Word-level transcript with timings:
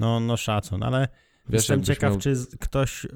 No, 0.00 0.20
no 0.20 0.36
szacun, 0.36 0.82
ale 0.82 1.08
Wiesz, 1.48 1.52
jestem 1.54 1.82
ciekaw, 1.82 2.10
miał- 2.10 2.20
czy 2.20 2.34
ktoś 2.60 3.04
y, 3.04 3.08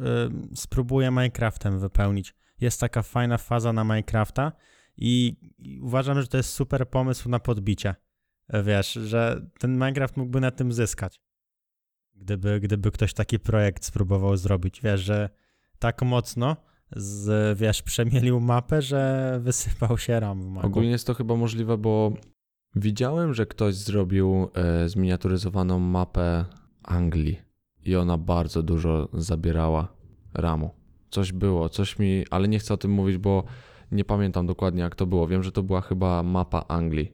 spróbuje 0.55 1.11
Minecraftem 1.11 1.79
wypełnić. 1.79 2.35
Jest 2.61 2.81
taka 2.81 3.03
fajna 3.03 3.39
faza 3.39 3.73
na 3.73 3.85
Minecrafta 3.85 4.53
i, 4.97 5.37
i 5.59 5.81
uważam, 5.81 6.21
że 6.21 6.27
to 6.27 6.37
jest 6.37 6.51
super 6.51 6.89
pomysł 6.91 7.29
na 7.29 7.39
podbicie. 7.39 7.95
E, 8.49 8.63
Wiesz, 8.63 8.93
że 8.93 9.47
ten 9.59 9.73
Minecraft 9.73 10.17
mógłby 10.17 10.41
na 10.41 10.51
tym 10.51 10.73
zyskać. 10.73 11.21
Gdyby, 12.15 12.61
gdyby 12.61 12.91
ktoś 12.91 13.15
taki 13.15 13.39
projekt 13.39 13.85
spróbował 13.85 14.37
zrobić. 14.37 14.81
Wiesz, 14.83 15.01
że 15.01 15.29
tak 15.79 16.03
mocno 16.03 16.57
z, 16.97 17.59
wiesz, 17.59 17.83
przemielił 17.83 18.41
mapę, 18.41 18.83
że 18.83 19.39
wysypał 19.43 19.99
się 19.99 20.21
ram. 20.21 20.59
Ogólnie 20.59 20.91
jest 20.91 21.07
to 21.07 21.15
chyba 21.15 21.37
możliwe, 21.37 21.79
bo 21.79 22.13
widziałem, 22.77 23.35
że 23.35 23.47
ktoś 23.47 23.75
zrobił 23.75 24.51
e, 24.55 24.89
zminiaturyzowaną 24.89 25.79
mapę 25.79 26.45
Anglii 26.85 27.39
i 27.85 27.97
ona 27.97 28.19
bardzo 28.19 28.63
dużo 28.63 29.09
zabierała 29.13 29.89
ramu. 30.35 30.71
Coś 31.11 31.33
było, 31.33 31.69
coś 31.69 31.99
mi, 31.99 32.25
ale 32.31 32.49
nie 32.49 32.59
chcę 32.59 32.75
o 32.75 32.77
tym 32.77 32.91
mówić, 32.91 33.19
bo 33.19 33.45
nie 33.93 34.05
pamiętam 34.05 34.47
dokładnie 34.47 34.83
jak 34.83 34.95
to 34.95 35.07
było. 35.07 35.27
Wiem, 35.27 35.43
że 35.43 35.53
to 35.53 35.63
była 35.63 35.81
chyba 35.81 36.23
mapa 36.23 36.65
Anglii. 36.69 37.13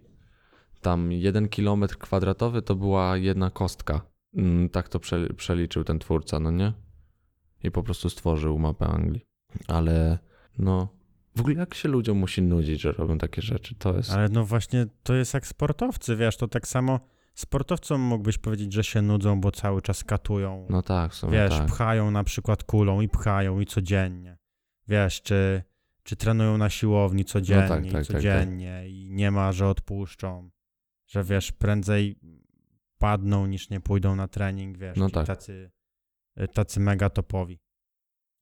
Tam 0.81 1.13
jeden 1.13 1.49
kilometr 1.49 1.99
kwadratowy 1.99 2.63
to 2.63 2.75
była 2.75 3.17
jedna 3.17 3.51
kostka. 3.51 4.01
Mm, 4.35 4.69
tak 4.69 4.89
to 4.89 5.01
prze, 5.01 5.29
przeliczył 5.29 5.85
ten 5.85 5.99
twórca, 5.99 6.41
no 6.41 6.51
nie? 6.51 6.73
I 7.65 7.71
po 7.71 7.83
prostu 7.83 8.11
stworzył 8.11 8.59
mapę 8.59 8.87
Anglii. 8.87 9.27
Ale 9.69 10.19
no, 10.59 10.89
w 11.37 11.41
ogóle 11.41 11.55
jak 11.57 11.75
się 11.75 11.89
ludziom 11.89 12.19
musi 12.19 12.43
nudzić, 12.43 12.81
że 12.81 12.93
robią 12.93 13.19
takie 13.19 13.43
rzeczy? 13.43 13.75
To 13.75 13.97
jest. 13.97 14.11
Ale 14.11 14.29
no 14.29 14.45
właśnie 14.45 14.87
to 15.03 15.15
jest 15.15 15.35
jak 15.35 15.47
sportowcy, 15.47 16.17
wiesz, 16.17 16.37
to 16.37 16.49
tak 16.49 16.69
samo 16.69 17.01
sportowcom 17.41 18.01
mógłbyś 18.01 18.39
powiedzieć, 18.39 18.73
że 18.73 18.85
się 18.85 19.03
nudzą, 19.03 19.41
bo 19.41 19.51
cały 19.51 19.83
czas 19.83 20.05
katują. 20.05 20.67
No 20.71 20.83
tak, 20.83 21.13
wiesz, 21.31 21.51
tak. 21.51 21.67
pchają 21.67 22.11
na 22.11 22.25
przykład 22.25 22.65
kulą 22.65 23.01
i 23.01 23.09
pchają 23.09 23.61
i 23.61 23.67
codziennie. 23.67 24.39
Wiesz, 24.89 25.23
czy, 25.23 25.63
czy 26.03 26.17
trenują 26.17 26.59
na 26.59 26.71
siłowni 26.71 27.25
codziennie 27.25 27.69
tak, 27.69 27.87
i 27.87 27.91
tak, 27.93 28.07
tak, 28.07 28.17
codziennie 28.17 28.89
i 28.89 29.11
nie 29.11 29.31
ma, 29.31 29.53
że 29.53 29.69
odpuszczą. 29.69 30.51
Że 31.07 31.25
wiesz, 31.25 31.53
prędzej 31.53 32.19
padną 32.99 33.47
niż 33.47 33.71
nie 33.71 33.81
pójdą 33.81 34.17
na 34.17 34.29
trening, 34.29 34.79
wiesz, 34.79 34.97
No 34.99 35.11
tak. 35.11 35.27
tacy, 35.27 35.71
tacy 36.53 36.81
mega 36.81 37.11
topowi. 37.11 37.61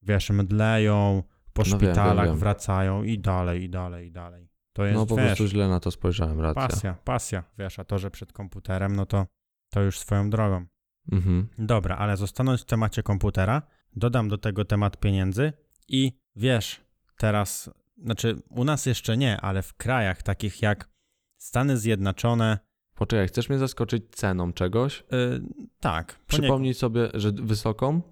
Wiesz, 0.02 0.30
mdleją, 0.30 1.22
po 1.52 1.62
No 1.62 1.64
wiem, 1.64 1.78
wiem, 1.80 1.90
szpitalach 1.90 2.26
wiem. 2.28 2.38
wracają 2.38 3.02
i 3.02 3.18
dalej, 3.18 3.62
i 3.62 3.70
dalej, 3.70 4.06
i 4.06 4.12
dalej. 4.12 4.47
To 4.78 4.84
jest, 4.84 4.96
No 4.98 5.06
po 5.06 5.16
wiesz, 5.16 5.26
prostu 5.26 5.46
źle 5.46 5.68
na 5.68 5.80
to 5.80 5.90
spojrzałem, 5.90 6.40
racja. 6.40 6.68
pasja, 6.68 6.94
pasja, 7.04 7.44
wiesz, 7.58 7.78
a 7.78 7.84
to, 7.84 7.98
że 7.98 8.10
przed 8.10 8.32
komputerem, 8.32 8.96
no 8.96 9.06
to, 9.06 9.26
to 9.70 9.80
już 9.82 9.98
swoją 9.98 10.30
drogą. 10.30 10.66
Mhm. 11.12 11.48
Dobra, 11.58 11.96
ale 11.96 12.16
zostając 12.16 12.62
w 12.62 12.64
temacie 12.64 13.02
komputera, 13.02 13.62
dodam 13.96 14.28
do 14.28 14.38
tego 14.38 14.64
temat 14.64 14.96
pieniędzy 14.96 15.52
i 15.88 16.12
wiesz, 16.36 16.80
teraz, 17.16 17.70
znaczy 18.02 18.36
u 18.50 18.64
nas 18.64 18.86
jeszcze 18.86 19.16
nie, 19.16 19.40
ale 19.40 19.62
w 19.62 19.74
krajach 19.74 20.22
takich 20.22 20.62
jak 20.62 20.88
Stany 21.36 21.78
Zjednoczone, 21.78 22.58
Poczekaj, 22.94 23.28
chcesz 23.28 23.48
mnie 23.48 23.58
zaskoczyć 23.58 24.02
ceną 24.10 24.52
czegoś? 24.52 25.04
yy, 25.10 25.42
tak. 25.80 26.18
Przypomnij 26.26 26.74
sobie, 26.74 27.08
że 27.14 27.32
wysoką? 27.32 28.02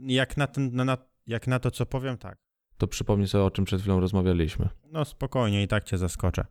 Yy, 0.00 0.12
jak 0.14 0.36
na, 0.36 0.46
ten, 0.46 0.74
na, 0.74 0.84
na, 0.84 0.98
jak 1.26 1.46
na 1.46 1.58
to, 1.58 1.70
co 1.70 1.86
powiem, 1.86 2.18
tak. 2.18 2.38
To 2.78 2.86
przypomnij 2.86 3.28
sobie, 3.28 3.44
o 3.44 3.50
czym 3.50 3.64
przed 3.64 3.80
chwilą 3.80 4.00
rozmawialiśmy. 4.00 4.68
No 4.92 5.04
spokojnie, 5.04 5.62
i 5.62 5.68
tak 5.68 5.84
cię 5.84 5.98
zaskoczę. 5.98 6.46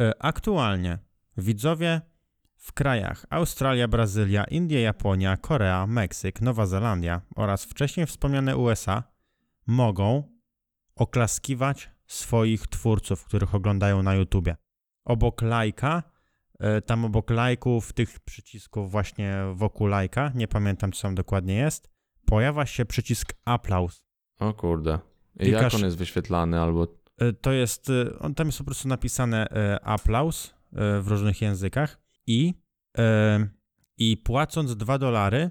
E, 0.00 0.22
Aktualnie 0.22 0.98
widzowie 1.36 2.00
w 2.56 2.72
krajach 2.72 3.26
Australia, 3.30 3.88
Brazylia, 3.88 4.44
Indie, 4.44 4.80
Japonia, 4.80 5.36
Korea, 5.36 5.86
Meksyk, 5.86 6.40
Nowa 6.40 6.66
Zelandia 6.66 7.20
oraz 7.36 7.64
wcześniej 7.64 8.06
wspomniane 8.06 8.56
USA 8.56 9.02
mogą 9.66 10.22
oklaskiwać 10.94 11.90
swoich 12.06 12.66
twórców, 12.66 13.24
których 13.24 13.54
oglądają 13.54 14.02
na 14.02 14.14
YouTubie. 14.14 14.56
Obok 15.04 15.42
lajka, 15.42 16.02
e, 16.60 16.82
tam 16.82 17.04
obok 17.04 17.30
lajków, 17.30 17.92
tych 17.92 18.20
przycisków 18.20 18.90
właśnie 18.90 19.36
wokół 19.54 19.86
lajka, 19.86 20.32
nie 20.34 20.48
pamiętam 20.48 20.92
co 20.92 21.02
tam 21.02 21.14
dokładnie 21.14 21.54
jest, 21.54 21.90
pojawia 22.26 22.66
się 22.66 22.84
przycisk 22.84 23.32
aplauz. 23.44 24.04
O 24.38 24.54
kurde. 24.54 24.98
Klikasz- 25.38 25.62
jak 25.62 25.74
on 25.74 25.80
jest 25.84 25.96
wyświetlany 25.96 26.60
albo... 26.60 26.86
E, 27.18 27.32
To 27.32 27.52
jest, 27.52 27.90
e, 27.90 28.18
on 28.18 28.34
tam 28.34 28.46
jest 28.46 28.58
po 28.58 28.64
prostu 28.64 28.88
napisane 28.88 29.48
e, 29.50 29.80
aplauz 29.84 30.46
e, 30.72 31.00
w 31.00 31.08
różnych 31.08 31.42
językach 31.42 31.98
i, 32.26 32.54
e, 32.98 33.48
i 33.98 34.16
płacąc 34.16 34.76
2 34.76 34.98
dolary 34.98 35.50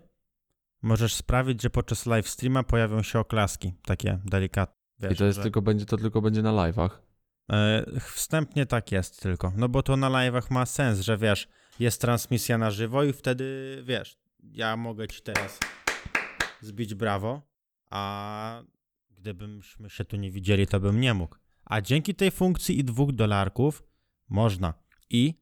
możesz 0.82 1.14
sprawić, 1.16 1.62
że 1.62 1.70
podczas 1.70 2.06
live 2.06 2.30
streama 2.30 2.64
pojawią 2.64 3.04
się 3.04 3.20
oklaski, 3.20 3.74
takie 3.86 4.20
delikatne. 4.26 4.78
Wiesz, 5.00 5.12
I 5.14 5.16
to 5.16 5.26
jest 5.26 5.36
że, 5.38 5.44
tylko, 5.44 5.62
będzie, 5.62 5.86
to 5.86 5.98
tylko 5.98 6.22
będzie 6.22 6.42
na 6.42 6.52
live'ach. 6.52 6.90
wstępnie 8.02 8.66
tak 8.66 8.92
jest 8.92 9.22
tylko, 9.22 9.52
no 9.56 9.70
bo 9.70 9.84
to 9.84 9.98
na 9.98 10.10
live'ach 10.10 10.52
ma 10.52 10.66
sens, 10.66 11.00
że 11.00 11.18
wiesz, 11.18 11.48
jest 11.80 12.02
transmisja 12.02 12.58
na 12.58 12.72
żywo 12.72 13.04
i 13.04 13.14
wtedy, 13.14 13.78
wiesz, 13.86 14.18
ja 14.44 14.78
mogę 14.78 15.08
ci 15.08 15.22
teraz 15.22 15.60
zbić 16.62 16.96
brawo, 16.96 17.42
a 17.90 18.62
gdybyśmy 19.18 19.90
się 19.90 20.06
tu 20.06 20.18
nie 20.18 20.32
widzieli, 20.32 20.68
to 20.68 20.80
bym 20.80 21.02
nie 21.02 21.14
mógł. 21.14 21.36
A 21.66 21.82
dzięki 21.82 22.16
tej 22.16 22.32
funkcji 22.32 22.80
i 22.80 22.84
dwóch 22.84 23.12
dolarków 23.12 23.84
można. 24.30 24.74
I 25.10 25.34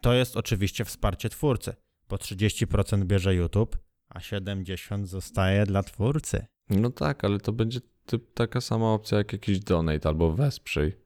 to 0.00 0.12
jest 0.12 0.36
oczywiście 0.36 0.84
wsparcie 0.84 1.28
twórcy, 1.28 1.74
bo 2.08 2.16
30% 2.16 3.04
bierze 3.04 3.34
YouTube, 3.34 3.78
a 4.08 4.18
70% 4.18 5.04
zostaje 5.04 5.66
dla 5.66 5.82
twórcy. 5.82 6.46
No 6.70 6.90
tak, 6.90 7.24
ale 7.24 7.40
to 7.40 7.52
będzie 7.52 7.80
typ, 8.06 8.34
taka 8.34 8.60
sama 8.60 8.92
opcja 8.92 9.18
jak 9.18 9.32
jakiś 9.32 9.60
donate 9.60 10.08
albo 10.08 10.32
wesprzyj. 10.32 10.96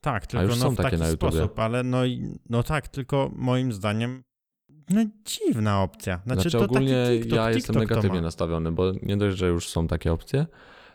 Tak, 0.00 0.26
tylko 0.26 0.42
już 0.42 0.56
no 0.56 0.62
są 0.62 0.70
w 0.70 0.76
takie 0.76 0.98
taki 0.98 1.12
sposób, 1.12 1.58
ale 1.58 1.82
no, 1.82 2.02
no 2.48 2.62
tak, 2.62 2.88
tylko 2.88 3.30
moim 3.36 3.72
zdaniem 3.72 4.22
no 4.90 5.04
dziwna 5.24 5.82
opcja. 5.82 6.20
Znaczy, 6.26 6.40
Znaczy 6.40 6.58
to 6.58 6.64
ogólnie 6.64 7.06
TikTok, 7.10 7.36
ja 7.36 7.50
jestem 7.50 7.74
TikTok 7.74 7.88
to 7.88 7.94
negatywnie 7.94 8.20
nastawiony, 8.20 8.72
bo 8.72 8.92
nie 9.02 9.16
dość, 9.16 9.36
że 9.36 9.48
już 9.48 9.68
są 9.68 9.86
takie 9.86 10.12
opcje, 10.12 10.46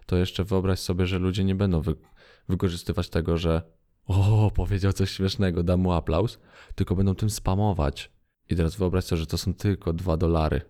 to 0.06 0.16
jeszcze 0.18 0.44
wyobraź 0.44 0.80
sobie, 0.80 1.06
że 1.06 1.20
ludzie 1.20 1.44
nie 1.44 1.56
będą 1.56 1.82
wy, 1.82 1.96
wykorzystywać 2.50 3.10
tego, 3.10 3.38
że 3.38 3.62
o, 4.06 4.52
powiedział 4.56 4.94
coś 4.94 5.12
śmiesznego, 5.12 5.64
dam 5.64 5.80
mu 5.80 5.92
aplauz, 5.92 6.40
tylko 6.76 6.96
będą 6.96 7.16
tym 7.16 7.30
spamować. 7.30 8.12
I 8.50 8.56
teraz 8.56 8.76
wyobraź 8.76 9.04
sobie, 9.04 9.20
że 9.20 9.26
to 9.28 9.38
są 9.38 9.54
tylko 9.54 9.94
dwa 9.94 10.18
dolary. 10.18 10.62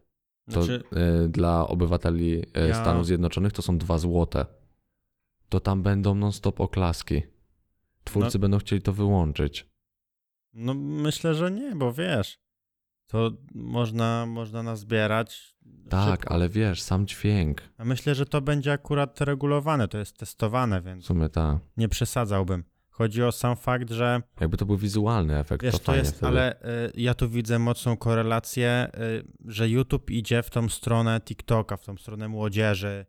To 0.51 0.63
Znaczy, 0.63 0.83
e, 0.91 1.27
dla 1.27 1.67
obywateli 1.67 2.43
e, 2.53 2.67
Ja- 2.67 2.81
Stanów 2.81 3.05
Zjednoczonych 3.05 3.53
to 3.53 3.61
są 3.61 3.77
dwa 3.77 3.97
złote. 3.97 4.45
To 5.49 5.59
tam 5.59 5.83
będą 5.83 6.15
non-stop 6.15 6.59
oklaski. 6.61 7.21
Twórcy 8.03 8.39
będą 8.39 8.57
chcieli 8.57 8.81
to 8.81 8.93
wyłączyć. 8.93 9.69
no 10.53 10.73
myślę, 10.73 11.35
że 11.35 11.51
nie, 11.51 11.75
bo 11.75 11.93
wiesz, 11.93 12.39
to 13.07 13.31
można, 13.55 14.25
można 14.25 14.63
nazbierać 14.63 15.55
Tak, 15.89 16.19
szybko. 16.19 16.33
ale 16.33 16.49
wiesz, 16.49 16.81
sam 16.81 17.07
dźwięk. 17.07 17.61
A 17.77 17.85
myślę, 17.85 18.15
że 18.15 18.25
to 18.25 18.41
będzie 18.41 18.71
akurat 18.73 19.21
regulowane, 19.21 19.87
to 19.87 19.97
jest 19.97 20.17
testowane, 20.17 20.81
W 20.81 20.83
więc 20.85 21.05
sumie 21.05 21.29
tak. 21.29 21.57
nie 21.77 21.89
przesadzałbym. 21.89 22.63
Chodzi 22.89 23.23
o 23.23 23.31
sam 23.31 23.55
fakt, 23.55 23.91
że 23.91 24.21
Jakby 24.39 24.57
to 24.57 24.65
był 24.65 24.77
wizualny 24.77 25.39
efekt, 25.39 25.63
Wiesz, 25.63 25.79
to 25.79 25.95
jest, 25.95 26.11
wtedy. 26.11 26.27
ale 26.27 26.61
y, 26.61 26.91
ja 26.95 27.13
tu 27.13 27.29
widzę 27.29 27.59
mocną 27.59 27.97
korelację, 27.97 28.87
y, 28.99 29.27
że 29.45 29.69
YouTube 29.69 30.11
idzie 30.11 30.43
w 30.43 30.49
tą 30.49 30.69
stronę 30.69 31.21
TikToka, 31.21 31.77
w 31.77 31.85
tą 31.85 31.97
stronę 31.97 32.27
młodzieży, 32.27 33.05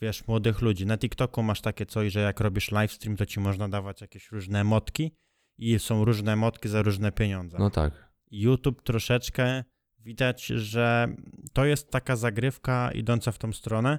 wiesz, 0.00 0.26
młodych 0.28 0.60
ludzi. 0.60 0.86
Na 0.86 0.98
TikToku 0.98 1.42
masz 1.42 1.60
takie 1.60 1.86
coś, 1.86 2.12
że 2.12 2.20
jak 2.20 2.40
robisz 2.40 2.70
livestream, 2.70 3.16
to 3.16 3.26
ci 3.26 3.40
można 3.40 3.68
dawać 3.68 4.00
jakieś 4.00 4.30
różne 4.32 4.64
motki 4.64 5.12
i 5.58 5.78
są 5.78 6.04
różne 6.04 6.36
motki 6.36 6.68
za 6.68 6.82
różne 6.82 7.12
pieniądze. 7.12 7.56
No 7.60 7.70
tak. 7.70 8.11
YouTube 8.32 8.82
troszeczkę 8.82 9.64
widać, 9.98 10.46
że 10.46 11.08
to 11.52 11.64
jest 11.64 11.90
taka 11.90 12.16
zagrywka 12.16 12.90
idąca 12.92 13.32
w 13.32 13.38
tą 13.38 13.52
stronę 13.52 13.98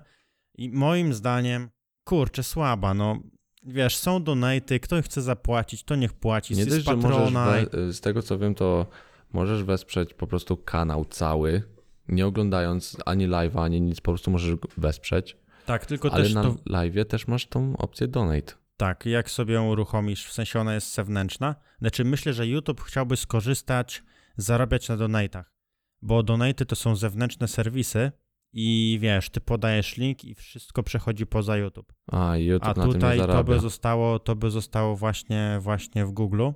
i 0.56 0.70
moim 0.70 1.14
zdaniem, 1.14 1.70
kurczę, 2.04 2.44
słaba, 2.44 2.94
no. 2.94 3.20
Wiesz, 3.66 3.98
są 3.98 4.24
donaty, 4.24 4.80
kto 4.80 5.02
chce 5.02 5.22
zapłacić, 5.22 5.84
to 5.84 5.96
niech 5.96 6.14
płaci. 6.14 6.56
Nie 6.56 6.66
dość, 6.66 6.86
że 6.86 6.96
możesz, 6.96 7.34
Patronite. 7.34 7.78
we, 7.78 7.94
z 7.94 8.02
tego 8.02 8.22
co 8.22 8.38
wiem, 8.38 8.56
to 8.56 8.86
możesz 9.34 9.64
wesprzeć 9.64 10.14
po 10.14 10.28
prostu 10.28 10.58
kanał 10.58 11.06
cały, 11.06 11.64
nie 12.08 12.28
oglądając 12.28 12.98
ani 13.06 13.28
live'a, 13.28 13.64
ani 13.64 13.82
nic, 13.82 14.02
po 14.02 14.12
prostu 14.12 14.32
możesz 14.32 14.56
wesprzeć. 14.78 15.38
Tak, 15.66 15.86
tylko 15.86 16.12
Ale 16.14 16.24
też 16.24 16.34
na 16.34 16.44
to, 16.44 16.50
live'ie 16.50 17.06
też 17.06 17.28
masz 17.28 17.48
tą 17.48 17.78
opcję 17.78 18.08
donate. 18.08 18.54
tak, 18.78 19.06
jak 19.06 19.30
sobie 19.30 19.54
ją 19.54 19.70
uruchomisz, 19.70 20.26
w 20.26 20.34
sensie 20.34 20.60
ona 20.60 20.74
jest 20.74 20.94
zewnętrzna. 20.94 21.56
Znaczy 21.80 22.04
myślę, 22.04 22.34
że 22.34 22.48
YouTube 22.48 22.82
chciałby 22.82 23.18
skorzystać, 23.18 24.04
zarabiać 24.38 24.90
na 24.90 24.98
donatach, 24.98 25.54
bo 26.02 26.24
donaty 26.24 26.66
to 26.66 26.76
są 26.76 26.96
zewnętrzne 26.96 27.48
serwisy 27.48 28.12
i 28.54 28.98
wiesz, 29.02 29.30
ty 29.30 29.42
podajesz 29.42 29.98
link 29.98 30.24
i 30.26 30.36
wszystko 30.36 30.84
przechodzi 30.84 31.26
poza 31.26 31.58
YouTube. 31.58 31.94
A, 32.12 32.38
YouTube 32.38 32.64
A 32.68 32.68
na 32.68 32.74
tym 32.74 32.88
nie 32.88 32.94
tutaj 32.94 33.18
to 33.20 33.44
by 33.44 33.60
zostało, 33.60 34.20
to 34.20 34.36
by 34.36 34.52
zostało 34.52 34.96
właśnie, 34.96 35.58
właśnie 35.62 36.06
w 36.06 36.12
Google 36.12 36.50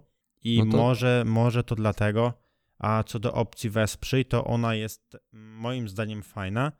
i 0.43 0.59
No 0.63 0.71
to- 0.71 0.77
może, 0.77 1.23
może 1.25 1.63
to 1.63 1.75
dlatego, 1.75 2.33
A 2.79 3.03
co 3.03 3.19
do 3.19 3.33
opcji 3.33 3.69
wesprzyj, 3.69 4.25
to 4.25 4.45
ona 4.45 4.75
jest 4.75 5.17
moim 5.33 5.89
zdaniem 5.89 6.23
fajna, 6.23 6.71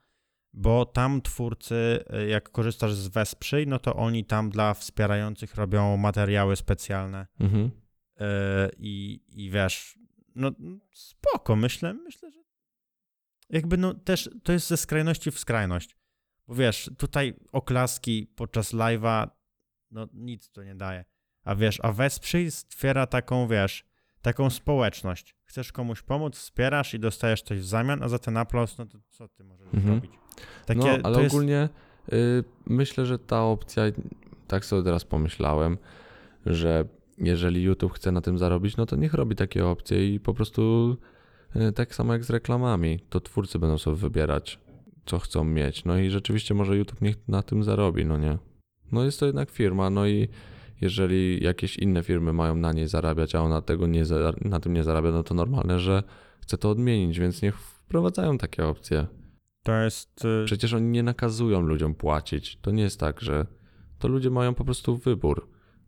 bo 0.54 0.86
tam 0.86 1.22
twórcy, 1.22 2.04
y, 2.24 2.28
jak 2.28 2.50
korzystasz 2.52 2.94
z 2.94 3.08
wesprzyj, 3.08 3.68
no 3.68 3.80
to 3.80 3.96
oni 3.96 4.26
tam 4.26 4.50
dla 4.50 4.74
wspierających 4.74 5.56
robią 5.56 5.98
materiały 5.98 6.56
specjalne 6.56 7.28
Mhm. 7.40 7.66
y, 7.66 7.72
i, 8.78 9.22
i 9.28 9.50
wiesz, 9.52 10.00
no 10.38 10.52
spoko, 10.92 11.56
myślę, 11.56 11.94
myślę, 11.94 12.32
że 12.32 12.40
jakby 13.50 13.78
no 13.78 13.94
też 13.94 14.30
to 14.44 14.52
jest 14.54 14.68
ze 14.68 14.78
skrajności 14.78 15.32
w 15.32 15.40
skrajność, 15.40 15.98
bo 16.48 16.56
wiesz, 16.56 16.92
tutaj 16.98 17.34
oklaski 17.52 18.28
podczas 18.36 18.74
live'a, 18.74 19.28
no 19.92 20.08
nic 20.14 20.52
to 20.52 20.64
nie 20.64 20.76
daje, 20.76 21.06
a 21.44 21.56
wiesz, 21.56 21.80
a 21.84 21.92
wesprzyj 21.92 22.52
stwiera 22.52 23.08
taką, 23.08 23.48
wiesz, 23.48 23.86
taką 24.22 24.50
społeczność. 24.50 25.36
Chcesz 25.44 25.72
komuś 25.72 26.02
pomóc, 26.02 26.38
wspierasz 26.38 26.94
i 26.94 27.00
dostajesz 27.00 27.42
coś 27.42 27.60
w 27.60 27.66
zamian, 27.66 28.04
a 28.04 28.10
za 28.10 28.20
ten 28.20 28.38
aplauz, 28.38 28.78
no 28.78 28.86
to 28.86 28.98
co 29.10 29.28
ty 29.28 29.44
możesz 29.44 29.68
Mhm. 29.74 29.84
zrobić? 29.84 30.12
Takie, 30.66 30.80
no, 30.80 30.98
ale 31.04 31.22
jest, 31.24 31.36
ogólnie 31.36 31.70
y, 32.14 32.44
myślę, 32.66 33.06
że 33.06 33.20
ta 33.20 33.44
opcja, 33.44 33.84
tak 34.48 34.66
sobie 34.66 34.84
teraz 34.84 35.06
pomyślałem, 35.06 35.78
że 36.46 36.86
jeżeli 37.18 37.64
YouTube 37.64 37.94
chce 37.94 38.12
na 38.12 38.22
tym 38.22 38.38
zarobić, 38.38 38.78
no 38.78 38.86
to 38.86 38.96
niech 38.96 39.14
robi 39.14 39.36
takie 39.36 39.66
opcje 39.66 40.16
i 40.16 40.20
po 40.20 40.34
prostu 40.34 40.98
y, 41.56 41.72
tak 41.72 41.96
samo 41.96 42.14
jak 42.14 42.24
z 42.24 42.30
reklamami, 42.30 43.00
to 43.10 43.20
twórcy 43.20 43.60
będą 43.60 43.78
sobie 43.78 43.98
wybierać, 43.98 44.60
co 45.06 45.20
chcą 45.20 45.44
mieć. 45.44 45.86
No 45.86 45.98
i 45.98 46.10
rzeczywiście 46.10 46.54
może 46.54 46.78
YouTube 46.78 47.02
niech 47.02 47.28
na 47.28 47.42
tym 47.42 47.64
zarobi, 47.64 48.06
no 48.06 48.18
nie? 48.18 48.38
No 48.92 49.04
jest 49.04 49.20
to 49.20 49.26
jednak 49.26 49.52
firma, 49.52 49.90
no 49.90 50.08
i 50.08 50.28
jeżeli 50.82 51.44
jakieś 51.44 51.78
inne 51.78 52.04
firmy 52.04 52.34
mają 52.34 52.56
na 52.56 52.74
niej 52.74 52.88
zarabiać, 52.88 53.36
a 53.36 53.42
ona 53.42 53.62
tego 53.62 53.88
nie 53.88 54.04
na 54.42 54.60
tym 54.60 54.74
nie 54.74 54.84
zarabia, 54.84 55.12
no 55.12 55.24
to 55.24 55.34
normalne, 55.34 55.80
że 55.80 56.04
chce 56.42 56.58
to 56.58 56.70
odmienić, 56.70 57.20
więc 57.20 57.42
niech 57.42 57.60
wprowadzają 57.60 58.38
takie 58.38 58.66
opcje. 58.66 59.08
to 59.64 59.74
jest 59.74 60.26
y, 60.26 60.46
Przecież 60.46 60.74
oni 60.74 60.88
nie 60.88 61.04
nakazują 61.04 61.62
ludziom 61.62 61.96
płacić. 61.96 62.58
To 62.62 62.72
nie 62.72 62.84
jest 62.84 63.00
tak, 63.00 63.22
że 63.22 63.46
to 64.00 64.08
ludzie 64.08 64.30
mają 64.30 64.54
po 64.54 64.66
prostu 64.66 64.98
wybór. 64.98 65.48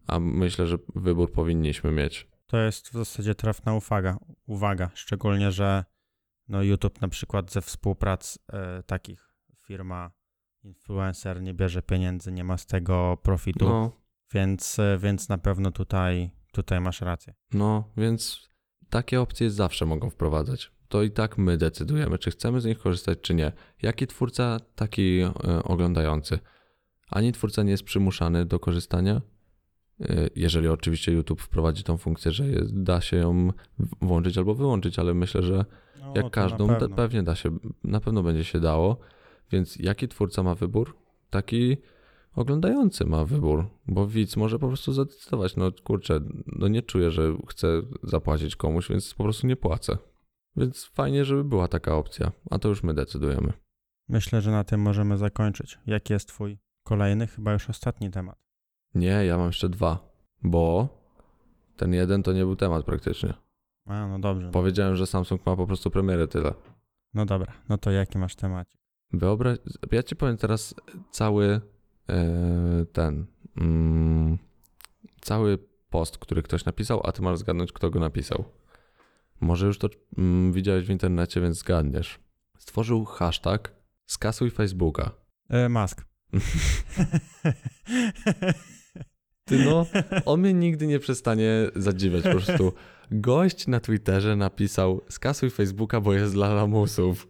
A 0.10 0.20
myślę, 0.20 0.68
że 0.68 0.78
wybór 0.96 1.32
powinniśmy 1.32 1.92
mieć. 1.92 2.28
To 2.48 2.58
jest 2.58 2.90
w 2.90 2.92
zasadzie 2.94 3.36
trafna 3.36 3.74
uwaga, 3.74 4.18
uwaga, 4.48 4.90
szczególnie, 4.94 5.52
że 5.52 5.86
no 6.48 6.64
YouTube 6.64 7.02
na 7.02 7.08
przykład 7.08 7.52
ze 7.52 7.62
współprac 7.62 8.40
e, 8.54 8.84
takich 8.84 9.34
firma 9.58 10.12
influencer 10.64 11.42
nie 11.42 11.54
bierze 11.54 11.82
pieniędzy, 11.82 12.32
nie 12.32 12.44
ma 12.44 12.58
z 12.58 12.66
tego 12.66 13.18
profitu, 13.24 13.66
No, 13.70 13.92
więc, 14.34 14.80
e, 14.80 14.98
więc 15.02 15.30
na 15.30 15.38
pewno 15.38 15.72
tutaj, 15.72 16.32
tutaj 16.52 16.82
masz 16.82 17.02
rację. 17.02 17.34
no, 17.54 17.92
więc 17.98 18.50
takie 18.90 19.22
opcje 19.22 19.50
zawsze 19.52 19.86
mogą 19.86 20.10
wprowadzać. 20.10 20.72
To 20.88 21.04
i 21.04 21.12
tak 21.12 21.38
my 21.38 21.58
decydujemy, 21.58 22.18
czy 22.18 22.32
chcemy 22.32 22.62
z 22.62 22.66
nich 22.66 22.80
korzystać, 22.80 23.20
czy 23.22 23.34
nie. 23.34 23.52
Jaki 23.82 24.08
twórca, 24.08 24.58
taki 24.76 25.20
e, 25.22 25.34
oglądający. 25.64 26.40
Ani 27.10 27.32
twórca 27.32 27.64
nie 27.64 27.72
jest 27.72 27.84
przymuszany 27.84 28.46
do 28.46 28.60
korzystania, 28.60 29.22
jeżeli 30.36 30.68
oczywiście 30.68 31.12
YouTube 31.12 31.42
wprowadzi 31.42 31.84
tą 31.84 31.98
funkcję, 31.98 32.32
że 32.32 32.48
jest, 32.48 32.82
da 32.84 33.02
się 33.02 33.18
ją 33.18 33.50
włączyć 34.02 34.38
albo 34.38 34.56
wyłączyć, 34.56 35.00
ale 35.00 35.14
myślę, 35.14 35.44
że 35.44 35.66
No, 36.02 36.14
Jak 36.16 36.30
każdą, 36.32 36.68
na 36.68 36.74
pe- 36.74 36.80
pewno. 36.80 36.96
pewnie 36.96 37.24
da 37.24 37.36
się, 37.36 37.58
na 37.84 38.00
pewno 38.00 38.24
będzie 38.24 38.44
się 38.44 38.60
dało. 38.60 38.98
Więc 39.52 39.76
jaki 39.76 40.08
twórca 40.08 40.44
ma 40.44 40.56
wybór, 40.56 40.98
taki 41.30 41.78
oglądający 42.36 43.06
ma 43.06 43.26
wybór, 43.26 43.66
bo 43.88 44.08
widz 44.08 44.36
może 44.38 44.60
po 44.60 44.68
prostu 44.68 44.94
zadecydować, 44.94 45.56
no 45.56 45.72
kurczę, 45.84 46.20
no 46.48 46.68
nie 46.68 46.82
czuję, 46.82 47.12
że 47.12 47.34
chcę 47.48 47.82
zapłacić 48.04 48.56
komuś, 48.56 48.90
więc 48.90 49.14
po 49.14 49.24
prostu 49.24 49.48
nie 49.48 49.56
płacę. 49.56 49.98
Więc 50.58 50.86
fajnie, 50.86 51.26
żeby 51.26 51.44
była 51.44 51.68
taka 51.68 51.96
opcja, 51.96 52.32
a 52.52 52.60
to 52.60 52.70
już 52.70 52.84
my 52.84 52.94
decydujemy. 52.94 53.54
Myślę, 54.10 54.42
że 54.42 54.52
na 54.52 54.64
tym 54.64 54.82
możemy 54.82 55.18
zakończyć. 55.18 55.80
Jaki 55.88 56.14
jest 56.14 56.28
twój 56.28 56.58
kolejny, 56.84 57.28
chyba 57.28 57.54
już 57.54 57.70
ostatni 57.70 58.12
temat? 58.12 58.40
Nie, 58.96 59.26
ja 59.26 59.38
mam 59.38 59.48
jeszcze 59.48 59.70
dwa, 59.70 60.10
bo 60.44 60.90
ten 61.78 61.94
jeden 61.94 62.24
to 62.24 62.34
nie 62.34 62.46
był 62.46 62.56
temat 62.56 62.86
praktycznie. 62.86 63.34
A, 63.86 64.08
no 64.08 64.20
dobrze. 64.20 64.52
Powiedziałem, 64.52 64.96
że 64.96 65.08
Samsung 65.08 65.46
ma 65.46 65.56
po 65.56 65.68
prostu 65.68 65.92
premierę 65.92 66.28
tyle. 66.28 66.54
No 67.14 67.26
dobra, 67.26 67.54
no 67.70 67.78
to 67.78 67.92
jaki 67.92 68.18
masz 68.18 68.36
temat? 68.36 68.68
Wyobraź, 69.14 69.58
ja 69.92 70.04
ci 70.04 70.16
powiem 70.16 70.38
teraz 70.38 70.76
cały 71.12 71.62
e, 72.10 72.86
ten, 72.94 73.26
mm, 73.58 74.38
cały 75.22 75.58
post, 75.90 76.18
który 76.18 76.44
ktoś 76.44 76.66
napisał, 76.66 77.02
a 77.04 77.12
ty 77.12 77.22
masz 77.22 77.38
zgadnąć, 77.38 77.72
kto 77.72 77.90
go 77.90 78.00
napisał. 78.00 78.44
Może 79.42 79.66
już 79.66 79.78
to 79.78 79.90
mm, 80.18 80.54
widziałeś 80.54 80.86
w 80.86 80.90
internecie, 80.90 81.42
więc 81.42 81.58
zgadniesz. 81.58 82.20
Stworzył 82.58 83.06
hashtag 83.06 83.76
skasuj 84.06 84.52
Facebooka. 84.52 85.12
E, 85.50 85.70
Mask. 85.70 86.06
Ty 89.50 89.66
no, 89.66 89.86
on 90.26 90.40
mnie 90.40 90.54
nigdy 90.54 90.88
nie 90.88 91.00
przestanie 91.00 91.68
zadziwiać. 91.76 92.24
Po 92.24 92.30
prostu 92.30 92.74
gość 93.12 93.68
na 93.68 93.80
Twitterze 93.80 94.36
napisał 94.36 95.02
skasuj 95.10 95.50
Facebooka, 95.50 96.02
bo 96.02 96.14
jest 96.14 96.34
dla 96.34 96.54
lamusów. 96.54 97.28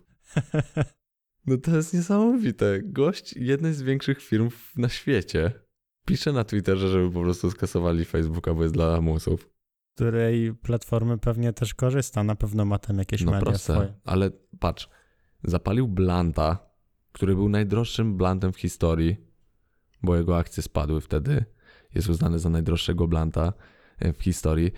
No 1.45 1.57
to 1.57 1.75
jest 1.75 1.94
niesamowite. 1.94 2.80
Gość 2.83 3.33
jednej 3.33 3.74
z 3.74 3.81
większych 3.81 4.21
firm 4.21 4.50
na 4.77 4.89
świecie 4.89 5.51
pisze 6.06 6.33
na 6.33 6.44
Twitterze, 6.44 6.89
żeby 6.89 7.12
po 7.12 7.21
prostu 7.21 7.51
skasowali 7.51 8.06
Facebooka, 8.06 8.54
bo 8.54 8.63
jest 8.63 8.74
dla 8.75 8.86
lamusów. 8.88 9.50
której 9.95 10.54
platformy 10.54 11.18
pewnie 11.18 11.54
też 11.54 11.74
korzysta. 11.74 12.24
Na 12.24 12.36
pewno 12.36 12.66
ma 12.66 12.80
tam 12.80 12.98
jakieś 12.98 13.21
No 13.24 13.31
media 13.31 13.45
proste, 13.45 13.74
swoje. 13.74 13.94
ale 14.06 14.31
patrz. 14.60 14.89
Zapalił 15.44 15.88
Blanta, 15.88 16.69
który 17.12 17.36
był 17.36 17.50
najdroższym 17.50 18.18
Blantem 18.18 18.54
w 18.54 18.57
historii, 18.57 19.18
bo 20.04 20.16
jego 20.16 20.38
akcje 20.38 20.63
spadły 20.63 21.01
wtedy. 21.01 21.45
Jest 21.95 22.09
uznany 22.09 22.39
za 22.39 22.50
najdroższego 22.50 23.07
Blanta 23.07 23.53
e, 24.00 24.13
w 24.13 24.21
historii. 24.24 24.71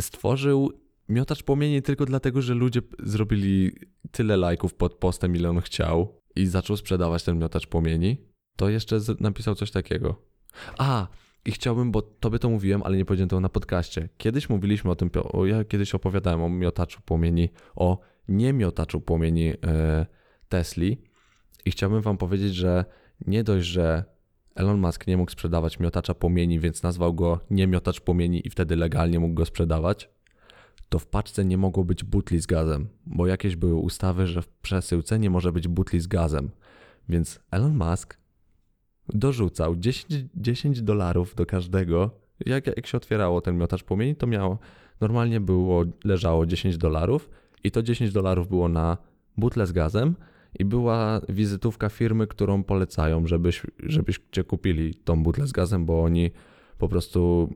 Stworzył 0.00 0.72
miotacz 1.08 1.42
płomieni 1.42 1.82
tylko 1.82 2.06
dlatego, 2.06 2.42
że 2.42 2.54
ludzie 2.54 2.80
zrobili 2.98 3.72
tyle 4.10 4.36
lajków 4.36 4.74
pod 4.74 4.94
postem, 4.94 5.36
ile 5.36 5.50
on 5.50 5.60
chciał 5.60 6.20
i 6.36 6.46
zaczął 6.46 6.76
sprzedawać 6.76 7.24
ten 7.24 7.38
miotacz 7.38 7.66
płomieni. 7.66 8.16
To 8.56 8.68
jeszcze 8.68 8.98
napisał 9.20 9.54
coś 9.54 9.70
takiego. 9.70 10.22
A, 10.78 11.06
i 11.44 11.52
chciałbym, 11.52 11.92
bo 11.92 12.02
tobie 12.02 12.38
to 12.38 12.50
mówiłem, 12.50 12.82
ale 12.82 12.96
nie 12.96 13.04
powiedziałem 13.04 13.28
tego 13.28 13.40
na 13.40 13.48
podcaście. 13.48 14.08
Kiedyś 14.18 14.48
mówiliśmy 14.48 14.90
o 14.90 14.96
tym, 14.96 15.10
o, 15.14 15.46
ja 15.46 15.64
kiedyś 15.64 15.94
opowiadałem 15.94 16.42
o 16.42 16.48
miotaczu 16.48 17.00
płomieni, 17.04 17.48
o 17.74 17.98
niemiotaczu 18.28 19.00
płomieni 19.00 19.48
e, 19.66 20.06
Tesli 20.48 21.02
i 21.64 21.70
chciałbym 21.70 22.02
wam 22.02 22.16
powiedzieć, 22.16 22.54
że 22.54 22.84
nie 23.26 23.44
dość, 23.44 23.66
że 23.66 24.04
Elon 24.54 24.80
Musk 24.80 25.06
nie 25.06 25.16
mógł 25.16 25.30
sprzedawać 25.30 25.80
miotacza 25.80 26.14
płomieni, 26.14 26.60
więc 26.60 26.82
nazwał 26.82 27.14
go 27.14 27.40
niemiotacz 27.50 28.00
płomieni 28.00 28.46
i 28.46 28.50
wtedy 28.50 28.76
legalnie 28.76 29.20
mógł 29.20 29.34
go 29.34 29.44
sprzedawać, 29.44 30.10
to 30.88 30.98
w 30.98 31.06
paczce 31.06 31.44
nie 31.44 31.58
mogło 31.58 31.84
być 31.84 32.04
butli 32.04 32.40
z 32.40 32.46
gazem, 32.46 32.88
bo 33.06 33.26
jakieś 33.26 33.56
były 33.56 33.74
ustawy, 33.74 34.26
że 34.26 34.42
w 34.42 34.48
przesyłce 34.48 35.18
nie 35.18 35.30
może 35.30 35.52
być 35.52 35.68
butli 35.68 36.00
z 36.00 36.06
gazem. 36.06 36.50
Więc 37.08 37.40
Elon 37.50 37.76
Musk 37.76 38.16
dorzucał 39.08 39.76
10, 39.76 40.06
10 40.34 40.82
dolarów 40.82 41.34
do 41.34 41.46
każdego. 41.46 42.10
Jak, 42.46 42.66
jak 42.66 42.86
się 42.86 42.96
otwierało 42.96 43.40
ten 43.40 43.58
miotacz 43.58 43.84
płomieni, 43.84 44.16
to 44.16 44.26
miało, 44.26 44.58
normalnie 45.00 45.40
było, 45.40 45.84
leżało 46.04 46.46
10 46.46 46.78
dolarów 46.78 47.30
i 47.64 47.70
to 47.70 47.82
10 47.82 48.12
dolarów 48.12 48.48
było 48.48 48.68
na 48.68 48.96
butlę 49.36 49.66
z 49.66 49.72
gazem 49.72 50.14
i 50.58 50.64
była 50.64 51.20
wizytówka 51.28 51.88
firmy, 51.88 52.26
którą 52.26 52.64
polecają, 52.64 53.26
żebyś, 53.26 53.62
żebyście 53.78 54.44
kupili 54.44 54.94
tą 54.94 55.22
butlę 55.22 55.46
z 55.46 55.52
gazem, 55.52 55.86
bo 55.86 56.02
oni 56.02 56.30
po 56.78 56.88
prostu 56.88 57.52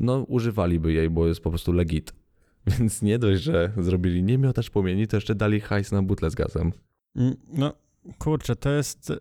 no, 0.00 0.18
używaliby 0.18 0.92
jej, 0.92 1.10
bo 1.10 1.26
jest 1.26 1.40
po 1.40 1.50
prostu 1.50 1.72
legit. 1.72 2.12
Więc 2.66 3.02
nie 3.02 3.18
dość, 3.18 3.42
że 3.42 3.72
zrobili 3.78 4.22
nie 4.22 4.38
miotacz 4.38 4.70
płomieni, 4.70 5.06
to 5.06 5.16
jeszcze 5.16 5.34
dali 5.34 5.60
hajs 5.60 5.92
na 5.92 6.02
butlę 6.02 6.30
z 6.30 6.34
gazem. 6.34 6.72
Mm, 7.16 7.36
No, 7.48 7.72
kurczę, 8.18 8.56
to 8.56 8.70
jest 8.70 9.12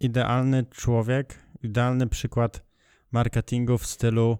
idealny 0.00 0.64
człowiek, 0.70 1.38
idealny 1.62 2.06
przykład 2.06 2.66
marketingu 3.12 3.78
w 3.78 3.86
stylu 3.86 4.38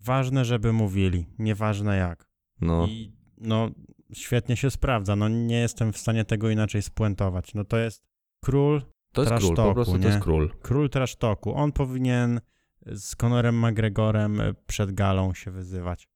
ważne, 0.00 0.44
żeby 0.44 0.72
mówili, 0.72 1.26
nieważne 1.38 1.96
jak. 1.96 2.28
No, 2.60 2.86
I 2.86 3.12
no, 3.38 3.70
świetnie 4.12 4.56
się 4.56 4.70
sprawdza. 4.70 5.16
No, 5.16 5.28
nie 5.28 5.60
jestem 5.60 5.92
w 5.92 5.98
stanie 5.98 6.24
tego 6.24 6.50
inaczej 6.50 6.82
spuentować. 6.82 7.54
No, 7.54 7.64
to 7.64 7.78
jest 7.78 8.02
król, 8.44 8.82
to 9.12 9.22
jest 9.22 9.34
król, 9.34 9.56
po 9.56 9.74
prostu 9.74 9.92
to 9.92 9.98
nie? 9.98 10.06
jest 10.06 10.18
król. 10.20 10.50
król 10.62 10.90
trash 10.90 11.16
talku. 11.16 11.54
On 11.54 11.72
powinien 11.72 12.40
z 12.86 13.16
Conorem 13.16 13.58
McGregorem 13.66 14.40
przed 14.66 14.92
galą 14.92 15.34
się 15.34 15.50
wyzywać. 15.50 16.08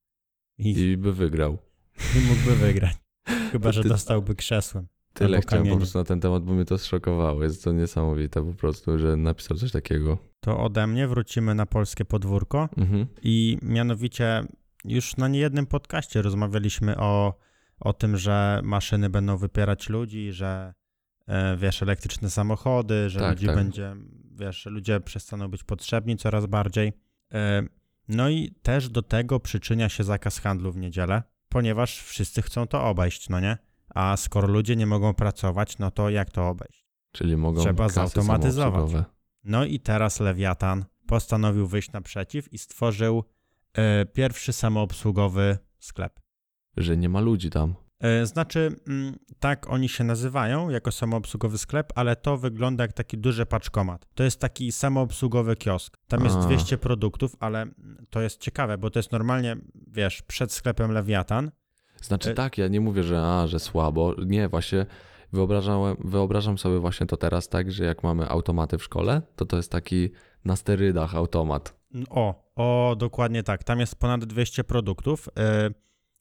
I, 0.58 0.78
I 0.80 0.96
by 0.96 1.12
wygrał. 1.12 1.58
i 2.16 2.20
mógłby 2.28 2.56
wygrać. 2.56 2.96
Chyba, 3.52 3.72
że 3.72 3.84
dostałby 3.84 4.34
krzesłem. 4.34 4.86
Tyle 5.12 5.40
chciałem 5.40 5.66
po 5.68 5.76
prostu 5.76 5.98
na 5.98 6.04
ten 6.04 6.20
temat, 6.20 6.44
bo 6.44 6.54
mnie 6.54 6.64
to 6.64 6.78
zszokowało. 6.78 7.44
Jest 7.44 7.64
to 7.64 7.72
niesamowite 7.72 8.44
po 8.44 8.52
prostu, 8.54 8.98
że 8.98 9.16
napisał 9.16 9.56
coś 9.56 9.72
takiego. 9.72 10.18
To 10.40 10.58
ode 10.60 10.86
mnie 10.86 11.08
wrócimy 11.08 11.54
na 11.54 11.66
polskie 11.66 12.04
podwórko 12.04 12.68
Mhm. 12.76 13.06
i 13.22 13.58
mianowicie 13.62 14.44
już 14.84 15.16
na 15.16 15.28
niejednym 15.28 15.66
podcaście 15.66 16.22
rozmawialiśmy 16.22 16.96
o 16.96 17.34
o 17.80 17.92
tym, 17.92 18.16
że 18.16 18.60
maszyny 18.64 19.10
będą 19.10 19.36
wypierać 19.36 19.88
ludzi, 19.88 20.32
że 20.32 20.74
e, 21.26 21.56
wiesz, 21.56 21.82
elektryczne 21.82 22.30
samochody, 22.30 23.10
że 23.10 23.20
Tak, 23.20 23.30
ludzi 23.30 23.46
tak. 23.46 23.56
będzie, 23.56 23.96
wiesz, 24.32 24.66
ludzie 24.66 25.00
przestaną 25.00 25.48
być 25.48 25.64
potrzebni 25.64 26.16
coraz 26.16 26.46
bardziej. 26.46 26.92
E, 27.32 27.62
No 28.08 28.28
i 28.28 28.50
też 28.62 28.88
do 28.88 29.02
tego 29.02 29.40
przyczynia 29.40 29.88
się 29.88 30.04
zakaz 30.04 30.38
handlu 30.38 30.72
w 30.72 30.76
niedzielę, 30.76 31.22
ponieważ 31.48 32.02
wszyscy 32.02 32.42
chcą 32.42 32.66
to 32.66 32.84
obejść, 32.84 33.28
no 33.28 33.40
nie? 33.40 33.58
A 33.94 34.16
skoro 34.16 34.48
ludzie 34.48 34.76
nie 34.76 34.86
mogą 34.86 35.14
pracować, 35.14 35.78
no 35.78 35.90
to 35.90 36.10
jak 36.10 36.30
to 36.30 36.48
obejść? 36.48 36.86
Czyli 37.12 37.36
mogą 37.36 37.60
Trzeba 37.60 37.88
zautomatyzować. 37.88 38.90
No 39.44 39.64
i 39.64 39.80
teraz 39.80 40.20
Lewiatan 40.20 40.84
postanowił 41.06 41.66
wyjść 41.66 41.92
naprzeciw 41.92 42.52
i 42.52 42.58
stworzył 42.58 43.24
e, 43.74 44.06
pierwszy 44.06 44.52
samoobsługowy 44.52 45.58
sklep. 45.78 46.20
Że 46.78 46.96
nie 46.96 47.08
ma 47.08 47.20
ludzi 47.20 47.50
tam. 47.50 47.74
E, 48.00 48.26
Znaczy, 48.26 48.76
mm, 48.88 49.14
tak 49.38 49.70
oni 49.70 49.88
się 49.88 50.04
nazywają 50.04 50.70
jako 50.70 50.92
samoobsługowy 50.92 51.58
sklep, 51.58 51.92
ale 51.94 52.16
to 52.16 52.36
wygląda 52.36 52.84
jak 52.84 52.92
taki 52.92 53.18
duży 53.18 53.46
paczkomat. 53.46 54.06
To 54.14 54.24
jest 54.24 54.40
taki 54.40 54.72
samoobsługowy 54.72 55.56
kiosk. 55.56 55.96
Tam 56.08 56.24
jest 56.24 56.36
A. 56.36 56.40
200 56.40 56.78
produktów, 56.78 57.36
ale 57.40 57.66
to 58.10 58.20
jest 58.20 58.40
ciekawe, 58.40 58.78
bo 58.78 58.90
to 58.90 58.98
jest 58.98 59.12
normalnie, 59.12 59.56
wiesz, 59.86 60.22
przed 60.22 60.52
sklepem 60.52 60.92
Lewiatan. 60.92 61.50
Znaczy 62.02 62.30
E- 62.30 62.34
tak, 62.34 62.58
ja 62.58 62.68
nie 62.68 62.80
mówię, 62.80 63.02
że 63.02 63.20
a, 63.22 63.46
że 63.46 63.58
słabo. 63.60 64.14
Nie, 64.26 64.48
właśnie 64.48 64.86
wyobrażałem, 65.32 65.96
wyobrażam 66.04 66.58
sobie 66.58 66.78
właśnie 66.78 67.06
to 67.06 67.16
teraz 67.16 67.48
tak, 67.48 67.72
że 67.72 67.84
jak 67.84 68.02
mamy 68.02 68.28
automaty 68.28 68.78
w 68.78 68.82
szkole, 68.82 69.22
to 69.36 69.46
to 69.46 69.56
jest 69.56 69.72
taki 69.72 70.10
na 70.44 70.56
sterydach 70.56 71.14
automat. 71.14 71.74
O, 72.10 72.52
o, 72.56 72.96
dokładnie 72.98 73.42
tak. 73.42 73.64
Tam 73.64 73.80
jest 73.80 73.96
ponad 73.96 74.24
200 74.24 74.64
produktów. 74.64 75.28
E, 75.38 75.70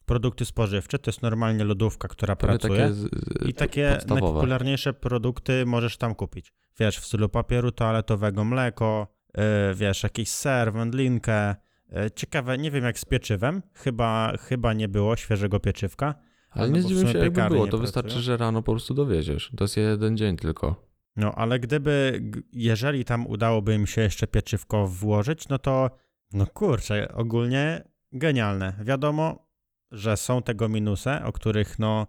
Produkty 0.08 0.44
spożywcze 0.44 0.98
to 0.98 1.10
jest 1.10 1.22
normalnie 1.22 1.64
lodówka, 1.64 2.08
która 2.08 2.36
Prawie 2.36 2.58
pracuje. 2.58 2.80
takie 2.80 2.92
z, 2.94 2.98
z, 2.98 3.48
I 3.48 3.54
takie 3.54 3.90
podstawowe. 3.92 4.20
najpopularniejsze 4.20 4.92
produkty 4.92 5.66
możesz 5.66 5.96
tam 5.96 6.14
kupić. 6.14 6.52
Wiesz, 6.80 6.98
w 6.98 7.04
stylu 7.06 7.28
papieru 7.28 7.72
toaletowego, 7.72 8.44
mleko, 8.44 9.06
yy, 9.36 9.42
wiesz, 9.74 10.02
jakiś 10.02 10.28
ser, 10.28 10.72
wędlinkę. 10.72 11.54
Yy, 11.92 12.10
ciekawe, 12.10 12.58
nie 12.58 12.70
wiem 12.70 12.84
jak 12.84 12.98
z 12.98 13.04
pieczywem. 13.04 13.62
Chyba, 13.74 14.32
chyba 14.40 14.72
nie 14.72 14.88
było 14.88 15.16
świeżego 15.16 15.60
pieczywka. 15.60 16.14
Ale 16.50 16.68
no 16.68 16.76
nie 16.76 16.82
zdziwię 16.82 17.12
się, 17.12 17.18
jakby 17.18 17.30
było. 17.30 17.48
To 17.48 17.56
pracują. 17.56 17.82
wystarczy, 17.82 18.20
że 18.20 18.36
rano 18.36 18.62
po 18.62 18.72
prostu 18.72 18.94
dowieziesz. 18.94 19.52
To 19.56 19.64
jest 19.64 19.76
jeden 19.76 20.16
dzień 20.16 20.36
tylko. 20.36 20.88
No, 21.16 21.34
ale 21.34 21.58
gdyby, 21.60 22.22
jeżeli 22.52 23.04
tam 23.04 23.26
udałoby 23.26 23.74
im 23.74 23.86
się 23.86 24.00
jeszcze 24.00 24.26
pieczywko 24.26 24.86
włożyć, 24.86 25.48
no 25.48 25.58
to, 25.58 25.90
no 26.32 26.46
kurczę, 26.46 27.14
ogólnie 27.14 27.84
genialne. 28.12 28.72
Wiadomo, 28.84 29.47
że 29.90 30.16
są 30.16 30.42
tego 30.42 30.68
minusy, 30.68 31.10
o 31.24 31.32
których, 31.32 31.78
no, 31.78 32.06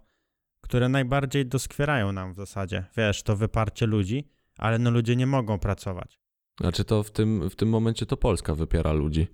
które 0.60 0.88
najbardziej 0.88 1.46
doskwierają 1.46 2.12
nam 2.12 2.32
w 2.32 2.36
zasadzie. 2.36 2.84
Wiesz, 2.96 3.22
to 3.22 3.36
wyparcie 3.36 3.86
ludzi, 3.86 4.28
ale 4.58 4.78
no 4.78 4.90
ludzie 4.90 5.16
nie 5.16 5.26
mogą 5.26 5.58
pracować. 5.58 6.20
Znaczy 6.60 6.84
to 6.84 7.02
w 7.02 7.10
tym, 7.10 7.50
w 7.50 7.56
tym 7.56 7.68
momencie 7.68 8.06
to 8.06 8.16
Polska 8.16 8.54
wypiera 8.54 8.92
ludzi. 8.92 9.28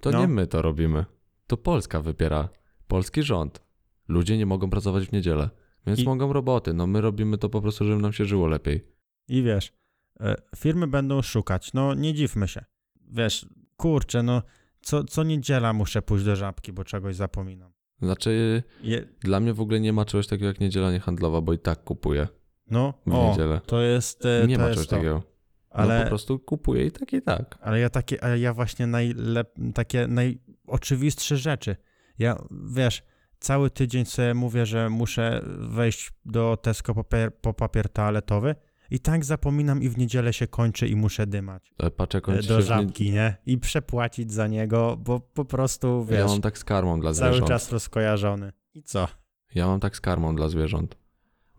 To 0.00 0.10
No. 0.10 0.20
nie 0.20 0.28
my 0.28 0.46
to 0.46 0.62
robimy. 0.62 1.04
To 1.46 1.56
Polska 1.56 2.00
wypiera. 2.00 2.48
Polski 2.88 3.22
rząd. 3.22 3.62
Ludzie 4.08 4.38
nie 4.38 4.46
mogą 4.46 4.70
pracować 4.70 5.06
w 5.06 5.12
niedzielę. 5.12 5.50
Więc 5.86 6.00
I- 6.00 6.04
mogą 6.04 6.32
roboty. 6.32 6.74
No 6.74 6.86
my 6.86 7.00
robimy 7.00 7.38
to 7.38 7.48
po 7.48 7.60
prostu, 7.62 7.84
żeby 7.84 8.02
nam 8.02 8.12
się 8.12 8.24
żyło 8.24 8.46
lepiej. 8.46 8.86
I 9.28 9.42
wiesz, 9.42 9.72
e, 10.20 10.34
firmy 10.56 10.86
będą 10.86 11.22
szukać, 11.22 11.72
no 11.72 11.94
nie 11.94 12.14
dziwmy 12.14 12.48
się. 12.48 12.64
Wiesz, 13.10 13.46
kurczę, 13.76 14.22
no 14.22 14.42
co, 14.80 15.04
co 15.04 15.22
niedziela 15.22 15.72
muszę 15.72 16.02
pójść 16.02 16.24
do 16.24 16.36
żabki, 16.36 16.72
bo 16.72 16.84
czegoś 16.84 17.16
zapominam. 17.16 17.72
Znaczy, 18.02 18.62
Je, 18.82 19.04
dla 19.20 19.40
mnie 19.40 19.54
w 19.54 19.60
ogóle 19.60 19.80
nie 19.80 19.92
ma 19.92 20.04
czegoś 20.04 20.26
takiego 20.26 20.46
jak 20.46 20.60
niedziela 20.60 20.92
niehandlowa, 20.92 21.40
bo 21.40 21.52
i 21.52 21.58
tak 21.58 21.84
kupuję 21.84 22.28
no, 22.70 22.94
w 23.06 23.14
o, 23.14 23.28
niedzielę. 23.30 23.60
to 23.66 23.80
jest, 23.80 24.24
e, 24.26 24.46
Nie 24.46 24.56
to 24.56 24.62
ma 24.62 24.68
czegoś 24.70 24.86
to. 24.86 24.96
takiego. 24.96 25.22
Ale, 25.70 25.98
No 25.98 26.02
po 26.04 26.08
prostu 26.08 26.38
kupuję 26.38 26.86
i 26.86 26.90
tak 26.90 27.12
i 27.12 27.22
tak. 27.22 27.58
ale 27.62 27.80
ja 27.80 27.90
takie, 27.90 28.24
ale 28.24 28.38
ja 28.38 28.54
właśnie 28.54 28.86
najlep, 28.86 29.54
takie 29.74 30.06
najoczywistsze 30.06 31.36
rzeczy. 31.36 31.76
Ja, 32.18 32.36
wiesz, 32.70 33.02
cały 33.40 33.70
tydzień 33.70 34.04
sobie 34.04 34.34
mówię, 34.34 34.66
że 34.66 34.88
muszę 34.90 35.40
wejść 35.58 36.12
do 36.24 36.56
Tesco 36.56 36.94
po 36.94 37.04
papier, 37.04 37.34
po 37.40 37.54
papier 37.54 37.88
toaletowy 37.88 38.54
i 38.90 39.00
tak 39.00 39.24
zapominam 39.24 39.82
i 39.82 39.88
w 39.88 39.98
niedzielę 39.98 40.32
się 40.32 40.46
kończy 40.46 40.88
i 40.88 40.96
muszę 40.96 41.26
dymać. 41.26 41.72
E, 41.82 41.90
jak 42.14 42.28
e, 42.28 42.42
ci 42.42 42.48
do 42.48 42.54
w 42.54 42.58
nie... 42.58 42.62
żabki, 42.62 43.10
nie? 43.10 43.36
I 43.46 43.58
przepłacić 43.58 44.32
za 44.32 44.46
niego, 44.46 44.96
bo 44.96 45.20
po 45.20 45.44
prostu, 45.44 46.06
Ja 46.10 46.16
wiesz, 46.16 46.30
mam 46.30 46.40
tak 46.40 46.58
z 46.58 46.64
karmą 46.64 47.00
dla 47.00 47.12
cały 47.12 47.30
zwierząt. 47.30 47.48
czas 47.48 47.72
rozkojarzony. 47.72 48.52
I 48.74 48.82
co? 48.82 49.08
Ja 49.54 49.66
mam 49.66 49.80
tak 49.80 49.96
z 49.96 50.00
karmą 50.00 50.36
dla 50.36 50.48
zwierząt. 50.48 50.96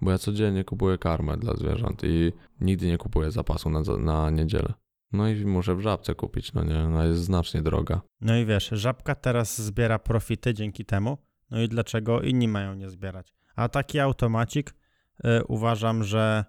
Bo 0.01 0.11
ja 0.11 0.17
codziennie 0.17 0.63
kupuję 0.63 0.97
karmę 0.97 1.37
dla 1.37 1.53
zwierząt 1.55 2.03
i 2.03 2.31
nigdy 2.61 2.87
nie 2.87 2.97
kupuję 2.97 3.31
zapasu 3.31 3.69
na, 3.69 3.81
na 3.99 4.29
niedzielę. 4.29 4.73
No 5.11 5.29
i 5.29 5.45
muszę 5.45 5.75
w 5.75 5.81
żabce 5.81 6.15
kupić, 6.15 6.53
no 6.53 6.63
nie, 6.63 6.79
ona 6.79 7.05
jest 7.05 7.21
znacznie 7.21 7.61
droga. 7.61 8.01
No 8.21 8.37
i 8.37 8.45
wiesz, 8.45 8.69
żabka 8.71 9.15
teraz 9.15 9.61
zbiera 9.61 9.99
profity 9.99 10.53
dzięki 10.53 10.85
temu, 10.85 11.17
no 11.51 11.61
i 11.61 11.67
dlaczego 11.67 12.21
inni 12.21 12.47
mają 12.47 12.75
nie 12.75 12.89
zbierać? 12.89 13.33
A 13.55 13.69
taki 13.69 13.99
automacik 13.99 14.75
e, 15.23 15.43
uważam, 15.43 16.03
że 16.03 16.45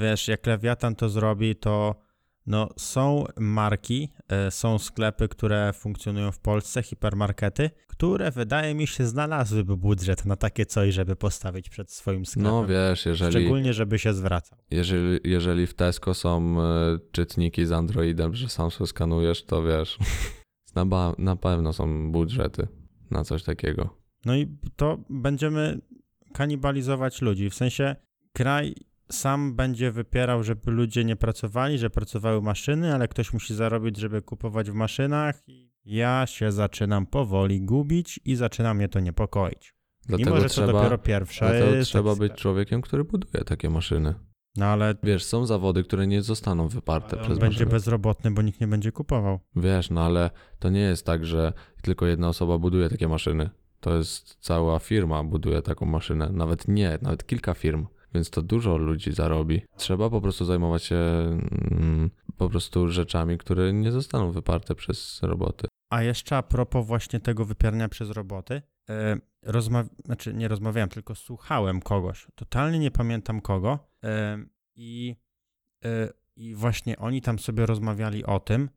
wiesz, 0.00 0.28
jak 0.28 0.46
Lewiatan 0.46 0.94
to 0.94 1.08
zrobi, 1.08 1.56
to 1.56 1.94
no 2.46 2.68
są 2.76 3.24
marki, 3.38 4.12
e, 4.28 4.50
są 4.50 4.78
sklepy, 4.78 5.28
które 5.28 5.72
funkcjonują 5.72 6.32
w 6.32 6.38
Polsce, 6.38 6.82
hipermarkety, 6.82 7.70
które 7.86 8.30
wydaje 8.30 8.74
mi 8.74 8.86
się 8.86 9.06
znalazłyby 9.06 9.76
budżet 9.76 10.24
na 10.24 10.36
takie 10.36 10.66
coś, 10.66 10.94
żeby 10.94 11.16
postawić 11.16 11.68
przed 11.68 11.92
swoim 11.92 12.26
sklepem. 12.26 12.52
No 12.52 12.66
wiesz, 12.66 13.06
jeżeli, 13.06 13.30
Szczególnie, 13.32 13.72
żeby 13.72 13.98
się 13.98 14.14
zwracał. 14.14 14.58
jeżeli, 14.70 15.20
jeżeli 15.24 15.66
w 15.66 15.74
Tesco 15.74 16.14
są 16.14 16.62
e, 16.62 16.98
czytniki 17.12 17.66
z 17.66 17.72
Androidem, 17.72 18.34
że 18.34 18.48
sam 18.48 18.70
sobie 18.70 18.88
skanujesz, 18.88 19.44
to 19.44 19.62
wiesz, 19.62 19.98
na, 20.74 20.86
ba- 20.86 21.14
na 21.18 21.36
pewno 21.36 21.72
są 21.72 22.12
budżety 22.12 22.68
na 23.10 23.24
coś 23.24 23.42
takiego. 23.42 23.98
No 24.24 24.36
i 24.36 24.46
to 24.76 24.98
będziemy 25.10 25.80
kanibalizować 26.34 27.22
ludzi. 27.22 27.50
W 27.50 27.54
sensie 27.54 27.96
kraj 28.32 28.74
sam 29.12 29.54
będzie 29.56 29.90
wypierał, 29.90 30.42
żeby 30.42 30.70
ludzie 30.70 31.04
nie 31.04 31.16
pracowali, 31.16 31.78
że 31.78 31.90
pracowały 31.90 32.42
maszyny, 32.42 32.94
ale 32.94 33.08
ktoś 33.08 33.32
musi 33.32 33.54
zarobić, 33.54 33.96
żeby 33.96 34.22
kupować 34.22 34.70
w 34.70 34.74
maszynach. 34.74 35.42
I 35.46 35.68
ja 35.84 36.26
się 36.26 36.52
zaczynam 36.52 37.06
powoli 37.06 37.60
gubić 37.60 38.20
i 38.24 38.36
zaczyna 38.36 38.74
mnie 38.74 38.88
to 38.88 39.00
niepokoić. 39.00 39.74
Dlatego 40.06 40.30
Mimo, 40.30 40.42
że 40.42 40.48
trzeba, 40.48 40.66
to 40.66 40.72
dopiero 40.72 40.98
pierwsza 40.98 41.48
dlatego 41.48 41.84
trzeba 41.84 42.16
być 42.16 42.32
człowiekiem, 42.32 42.82
który 42.82 43.04
buduje 43.04 43.44
takie 43.44 43.70
maszyny. 43.70 44.14
No 44.56 44.66
ale, 44.66 44.94
Wiesz, 45.02 45.24
są 45.24 45.46
zawody, 45.46 45.82
które 45.82 46.06
nie 46.06 46.22
zostaną 46.22 46.68
wyparte 46.68 47.16
przez 47.16 47.38
będzie 47.38 47.54
maszyny. 47.54 47.70
bezrobotny, 47.70 48.30
bo 48.30 48.42
nikt 48.42 48.60
nie 48.60 48.66
będzie 48.66 48.92
kupował. 48.92 49.40
Wiesz, 49.56 49.90
no 49.90 50.04
ale 50.04 50.30
to 50.58 50.70
nie 50.70 50.80
jest 50.80 51.06
tak, 51.06 51.24
że 51.24 51.52
tylko 51.82 52.06
jedna 52.06 52.28
osoba 52.28 52.58
buduje 52.58 52.88
takie 52.88 53.08
maszyny. 53.08 53.50
To 53.80 53.96
jest 53.96 54.36
cała 54.40 54.78
firma 54.78 55.24
buduje 55.24 55.62
taką 55.62 55.86
maszynę. 55.86 56.30
Nawet 56.32 56.68
nie, 56.68 56.98
nawet 57.02 57.26
kilka 57.26 57.54
firm. 57.54 57.86
Więc 58.14 58.30
to 58.30 58.42
dużo 58.42 58.76
ludzi 58.76 59.12
zarobi. 59.12 59.62
Trzeba 59.76 60.10
po 60.10 60.20
prostu 60.20 60.44
zajmować 60.44 60.84
się 60.84 60.96
mm, 60.96 62.10
po 62.36 62.48
prostu 62.48 62.88
rzeczami, 62.88 63.38
które 63.38 63.72
nie 63.72 63.92
zostaną 63.92 64.32
wyparte 64.32 64.74
przez 64.74 65.22
roboty. 65.22 65.68
A 65.90 66.02
jeszcze 66.02 66.36
a 66.36 66.42
propos 66.42 66.86
właśnie 66.86 67.20
tego 67.20 67.44
wypierania 67.44 67.88
przez 67.88 68.10
roboty, 68.10 68.62
e, 68.90 69.16
rozma- 69.46 69.88
znaczy 70.04 70.34
nie 70.34 70.48
rozmawiałem, 70.48 70.88
tylko 70.88 71.14
słuchałem 71.14 71.80
kogoś, 71.80 72.26
totalnie 72.34 72.78
nie 72.78 72.90
pamiętam 72.90 73.40
kogo 73.40 73.78
e, 74.04 74.38
i, 74.76 75.16
e, 75.84 76.12
i 76.36 76.54
właśnie 76.54 76.98
oni 76.98 77.22
tam 77.22 77.38
sobie 77.38 77.66
rozmawiali 77.66 78.24
o 78.24 78.40
tym, 78.40 78.70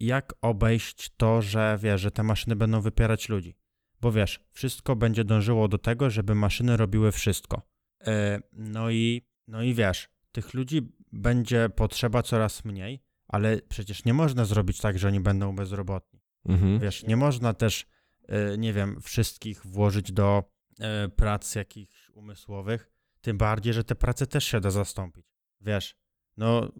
jak 0.00 0.34
obejść 0.40 1.10
to, 1.16 1.42
że 1.42 1.78
wiesz, 1.82 2.00
że 2.00 2.10
te 2.10 2.22
maszyny 2.22 2.56
będą 2.56 2.80
wypierać 2.80 3.28
ludzi. 3.28 3.56
Bo 4.00 4.12
wiesz, 4.12 4.40
wszystko 4.50 4.96
będzie 4.96 5.24
dążyło 5.24 5.68
do 5.68 5.78
tego, 5.78 6.10
żeby 6.10 6.34
maszyny 6.34 6.76
robiły 6.76 7.12
wszystko. 7.12 7.62
E, 8.06 8.40
no 8.52 8.90
i, 8.90 9.22
no 9.48 9.62
i 9.62 9.74
wiesz, 9.74 10.08
tych 10.32 10.54
ludzi 10.54 10.92
będzie 11.12 11.68
potrzeba 11.68 12.22
coraz 12.22 12.64
mniej, 12.64 13.02
ale 13.28 13.60
przecież 13.68 14.04
nie 14.04 14.14
można 14.14 14.44
zrobić 14.44 14.78
tak, 14.78 14.98
że 14.98 15.08
oni 15.08 15.20
będą 15.20 15.56
bezrobotni. 15.56 16.20
Mhm. 16.44 16.78
Wiesz, 16.78 17.02
nie 17.02 17.16
można 17.16 17.54
też, 17.54 17.86
e, 18.28 18.58
nie 18.58 18.72
wiem, 18.72 19.00
wszystkich 19.00 19.66
włożyć 19.66 20.12
do 20.12 20.44
e, 20.80 21.08
prac 21.08 21.54
jakichś 21.54 22.10
umysłowych, 22.10 22.90
tym 23.20 23.38
bardziej, 23.38 23.72
że 23.72 23.84
te 23.84 23.94
prace 23.94 24.26
też 24.26 24.44
się 24.44 24.60
da 24.60 24.70
zastąpić. 24.70 25.26
Wiesz, 25.60 25.96
no, 26.36 26.72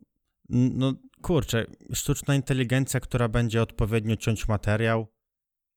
no 0.48 0.92
kurczę, 1.22 1.66
sztuczna 1.92 2.34
inteligencja, 2.34 3.00
która 3.00 3.28
będzie 3.28 3.62
odpowiednio 3.62 4.16
ciąć 4.16 4.48
materiał, 4.48 5.06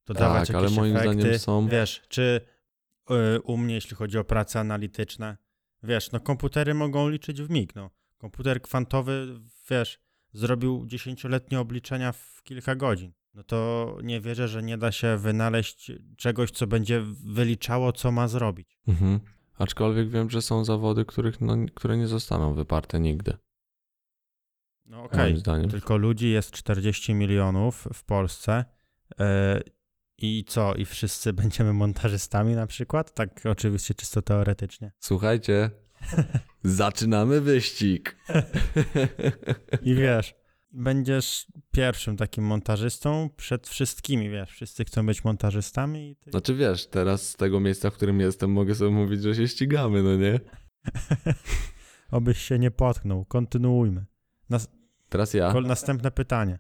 dodawać 0.05 0.47
Tak, 0.47 0.55
ale 0.55 0.63
jakieś 0.63 0.77
moim 0.77 0.97
efekty, 0.97 1.21
zdaniem 1.21 1.39
są- 1.39 1.67
wiesz, 1.67 2.01
czy 2.09 2.41
u 3.43 3.57
mnie, 3.57 3.75
jeśli 3.75 3.95
chodzi 3.95 4.17
o 4.17 4.24
prace 4.24 4.59
analityczne, 4.59 5.38
wiesz, 5.83 6.12
no 6.12 6.19
komputery 6.19 6.74
mogą 6.74 7.09
liczyć 7.09 7.41
w 7.41 7.50
mig, 7.50 7.75
no. 7.75 7.89
Komputer 8.17 8.62
kwantowy, 8.62 9.39
wiesz, 9.69 10.00
zrobił 10.33 10.85
dziesięcioletnie 10.85 11.59
obliczenia 11.59 12.12
w 12.12 12.41
kilka 12.43 12.75
godzin. 12.75 13.13
No 13.33 13.43
to 13.43 13.97
nie 14.03 14.21
wierzę, 14.21 14.47
że 14.47 14.63
nie 14.63 14.77
da 14.77 14.91
się 14.91 15.17
wynaleźć 15.17 15.91
czegoś, 16.17 16.51
co 16.51 16.67
będzie 16.67 17.01
wyliczało, 17.24 17.91
co 17.91 18.12
ma 18.12 18.27
zrobić. 18.27 18.77
Mhm. 18.88 19.19
Aczkolwiek 19.57 20.09
wiem, 20.09 20.29
że 20.29 20.41
są 20.41 20.65
zawody, 20.65 21.05
których, 21.05 21.41
no, 21.41 21.57
które 21.75 21.97
nie 21.97 22.07
zostaną 22.07 22.53
wyparte 22.53 23.00
nigdy. 23.00 23.38
No 24.85 25.03
okej, 25.03 25.38
zdaniem. 25.38 25.69
tylko 25.69 25.97
ludzi 25.97 26.29
jest 26.29 26.51
40 26.51 27.13
milionów 27.13 27.88
w 27.93 28.03
Polsce. 28.03 28.65
I 30.17 30.43
co? 30.48 30.74
I 30.75 30.86
wszyscy 30.86 31.34
będziemy 31.43 31.74
montażystami 31.74 32.55
na 32.55 32.67
przykład? 32.67 33.13
Tak 33.13 33.41
oczywiście 33.45 33.93
czysto 33.93 34.22
teoretycznie. 34.22 34.91
Słuchajcie, 35.00 35.72
zaczynamy 36.63 37.41
wyścig. 37.41 38.17
I 39.81 39.95
wiesz, 39.95 40.36
będziesz 40.72 41.48
pierwszym 41.72 42.17
takim 42.17 42.43
montażystą 42.45 43.29
przed 43.38 43.67
wszystkimi, 43.67 44.29
wiesz, 44.29 44.50
wszyscy 44.51 44.86
chcą 44.86 45.05
być 45.05 45.24
montażystami 45.24 46.10
i 46.12 46.15
ty... 46.15 46.31
Znaczy 46.31 46.55
wiesz, 46.55 46.88
teraz 46.88 47.29
z 47.29 47.36
tego 47.36 47.60
miejsca, 47.60 47.89
w 47.89 47.93
którym 47.93 48.19
jestem, 48.19 48.51
mogę 48.51 48.75
sobie 48.75 48.91
mówić, 48.91 49.22
że 49.22 49.36
się 49.36 49.48
ścigamy, 49.48 50.03
no 50.03 50.15
nie? 50.15 50.39
Obyś 52.12 52.38
się 52.41 52.60
nie 52.60 52.72
potknął. 52.72 53.25
Kontynuujmy. 53.25 54.05
Teraz 55.10 55.34
ja. 55.34 55.51
Kol- 55.51 55.65
Następne 55.67 56.12
pytanie. 56.12 56.60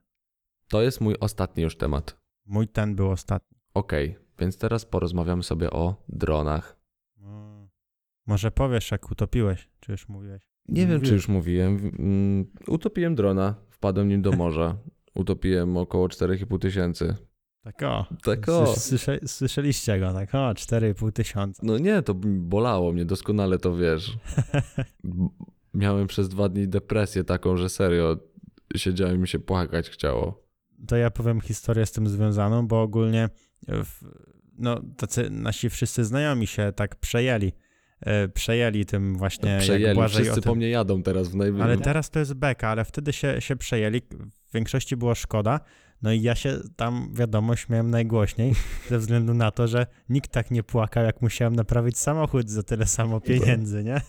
To 0.67 0.81
jest 0.81 1.01
mój 1.01 1.15
ostatni 1.19 1.63
już 1.63 1.77
temat. 1.77 2.24
Mój 2.45 2.67
ten 2.67 2.95
był 2.95 3.09
ostatni. 3.11 3.57
Okej, 3.73 4.15
więc 4.39 4.57
teraz 4.57 4.85
porozmawiamy 4.85 5.43
sobie 5.43 5.69
o 5.71 6.03
dronach. 6.09 6.77
Mm. 7.21 7.67
Może 8.27 8.51
powiesz, 8.51 8.91
jak 8.91 9.11
utopiłeś, 9.11 9.69
czy 9.79 9.91
już 9.91 10.09
mówiłeś? 10.09 10.43
Nie 10.67 10.87
wiem, 10.87 11.01
czy 11.01 11.13
już 11.13 11.27
mówiłem. 11.27 11.91
Mm, 11.99 12.45
Utopiłem 12.67 13.15
drona, 13.15 13.55
wpadłem 13.69 14.07
nim 14.09 14.21
do 14.21 14.31
morza. 14.31 14.77
Utopiłem 15.15 15.77
około 15.77 16.07
4,5 16.07 16.59
tysięcy. 16.59 17.15
Tak 17.63 17.83
o. 17.83 18.05
Tak 18.23 18.49
o. 18.49 18.65
Słysz- 18.65 18.77
Słysze, 18.79 19.19
słyszeliście 19.27 19.99
go, 19.99 20.13
tak 20.13 20.35
o, 20.35 20.37
4,5 20.53 21.11
tysiąca. 21.11 21.61
No 21.65 21.77
nie, 21.77 22.01
to 22.01 22.13
bolało 22.23 22.91
mnie, 22.93 23.05
doskonale 23.05 23.57
to 23.57 23.75
wiesz. 23.75 24.17
Miałem 25.73 26.07
przez 26.07 26.29
dwa 26.29 26.49
dni 26.49 26.67
depresję 26.67 27.23
taką, 27.23 27.57
że 27.57 27.69
serio 27.69 28.17
siedziałem 28.75 29.15
i 29.15 29.19
mi 29.19 29.27
się 29.27 29.39
płakać 29.39 29.89
chciało. 29.89 30.44
To 30.87 30.95
ja 30.95 31.11
powiem 31.11 31.41
historię 31.41 31.85
z 31.85 31.91
tym 31.91 32.07
związaną, 32.07 32.67
bo 32.67 32.81
ogólnie 32.81 33.29
w, 33.67 34.05
no, 34.57 34.81
tacy 34.97 35.29
nasi 35.29 35.69
wszyscy 35.69 36.05
znajomi 36.05 36.47
się 36.47 36.73
tak 36.75 36.95
przejęli. 36.95 37.53
E, 38.01 38.27
przejęli 38.27 38.85
tym 38.85 39.17
właśnie, 39.17 39.49
jak 39.49 39.61
Przejęli, 39.61 39.99
o 39.99 40.09
wszyscy 40.09 40.41
po 40.41 40.55
mnie 40.55 40.69
jadą 40.69 41.03
teraz 41.03 41.29
w 41.29 41.35
najwyższym. 41.35 41.67
Ale 41.67 41.77
teraz 41.77 42.09
to 42.09 42.19
jest 42.19 42.33
beka, 42.33 42.69
ale 42.69 42.85
wtedy 42.85 43.13
się, 43.13 43.41
się 43.41 43.55
przejęli. 43.55 44.01
W 44.49 44.53
większości 44.53 44.97
było 44.97 45.15
szkoda. 45.15 45.59
No 46.01 46.11
i 46.11 46.21
ja 46.21 46.35
się 46.35 46.57
tam, 46.75 47.09
wiadomo, 47.13 47.55
śmiałem 47.55 47.89
najgłośniej, 47.91 48.53
ze 48.89 48.99
względu 48.99 49.33
na 49.33 49.51
to, 49.51 49.67
że 49.67 49.87
nikt 50.09 50.31
tak 50.31 50.51
nie 50.51 50.63
płakał, 50.63 51.03
jak 51.03 51.21
musiałem 51.21 51.55
naprawić 51.55 51.97
samochód 51.97 52.49
za 52.49 52.63
tyle 52.63 52.85
samo 52.85 53.21
pieniędzy, 53.21 53.83
nie? 53.83 54.01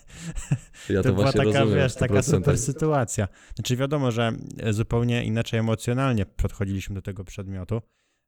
ja 0.89 1.03
To, 1.03 1.13
była 1.13 1.23
właśnie 1.23 1.45
taka, 1.45 1.59
rozumiem, 1.61 1.79
wiesz, 1.83 1.95
taka 1.95 2.15
100%. 2.15 2.23
super 2.31 2.59
sytuacja. 2.59 3.29
Znaczy 3.55 3.77
wiadomo, 3.77 4.11
że 4.11 4.33
zupełnie 4.71 5.25
inaczej 5.25 5.61
emocjonalnie 5.61 6.27
podchodziliśmy 6.27 6.95
do 6.95 7.03
tego 7.03 7.25
przedmiotu, 7.25 7.81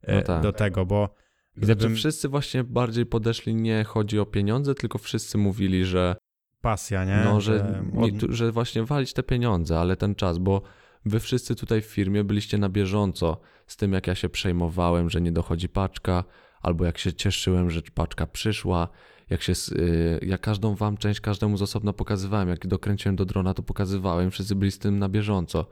e, 0.03 0.15
No 0.17 0.23
tak. 0.23 0.43
do 0.43 0.53
tego, 0.53 0.87
bo 0.87 1.15
Znaczy 1.57 1.75
gdybym... 1.75 1.95
wszyscy 1.97 2.29
właśnie 2.29 2.65
bardziej 2.65 3.07
podeszli, 3.07 3.55
nie 3.55 3.85
chodzi 3.85 4.19
o 4.19 4.27
pieniądze, 4.27 4.75
tylko 4.75 4.99
wszyscy 4.99 5.38
mówili, 5.38 5.85
że 5.85 6.17
Pasja, 6.61 7.05
nie? 7.05 7.21
No, 7.25 7.41
że, 7.41 7.83
nie, 7.93 8.00
od- 8.00 8.31
że 8.33 8.53
właśnie 8.53 8.85
walić 8.85 9.12
te 9.12 9.23
pieniądze, 9.23 9.79
ale 9.79 9.97
ten 9.97 10.15
czas, 10.15 10.38
bo 10.38 10.62
wy 11.09 11.21
wszyscy 11.21 11.55
tutaj 11.55 11.83
w 11.83 11.85
firmie 11.87 12.25
byliście 12.25 12.59
na 12.59 12.69
bieżąco 12.69 13.41
z 13.67 13.77
tym, 13.77 13.93
jak 13.93 14.07
ja 14.07 14.15
się 14.15 14.29
przejmowałem, 14.29 15.11
że 15.11 15.21
nie 15.21 15.33
dochodzi 15.33 15.69
paczka, 15.69 16.25
albo 16.62 16.85
jak 16.85 16.99
się 16.99 17.12
cieszyłem, 17.12 17.71
że 17.71 17.83
paczka 17.95 18.27
przyszła, 18.27 18.88
jak 19.31 19.43
się, 19.43 19.53
y, 19.73 20.19
ja 20.23 20.38
każdą 20.38 20.75
wam 20.75 20.97
część, 20.97 21.21
każdemu 21.21 21.57
z 21.57 21.62
osobna 21.62 21.93
pokazywałem, 21.93 22.49
jak 22.49 22.67
dokręciłem 22.67 23.17
do 23.17 23.25
drona, 23.25 23.55
to 23.55 23.62
pokazywałem, 23.62 24.31
wszyscy 24.31 24.55
byli 24.55 24.71
z 24.73 24.79
tym 24.79 24.99
na 24.99 25.09
bieżąco. 25.09 25.67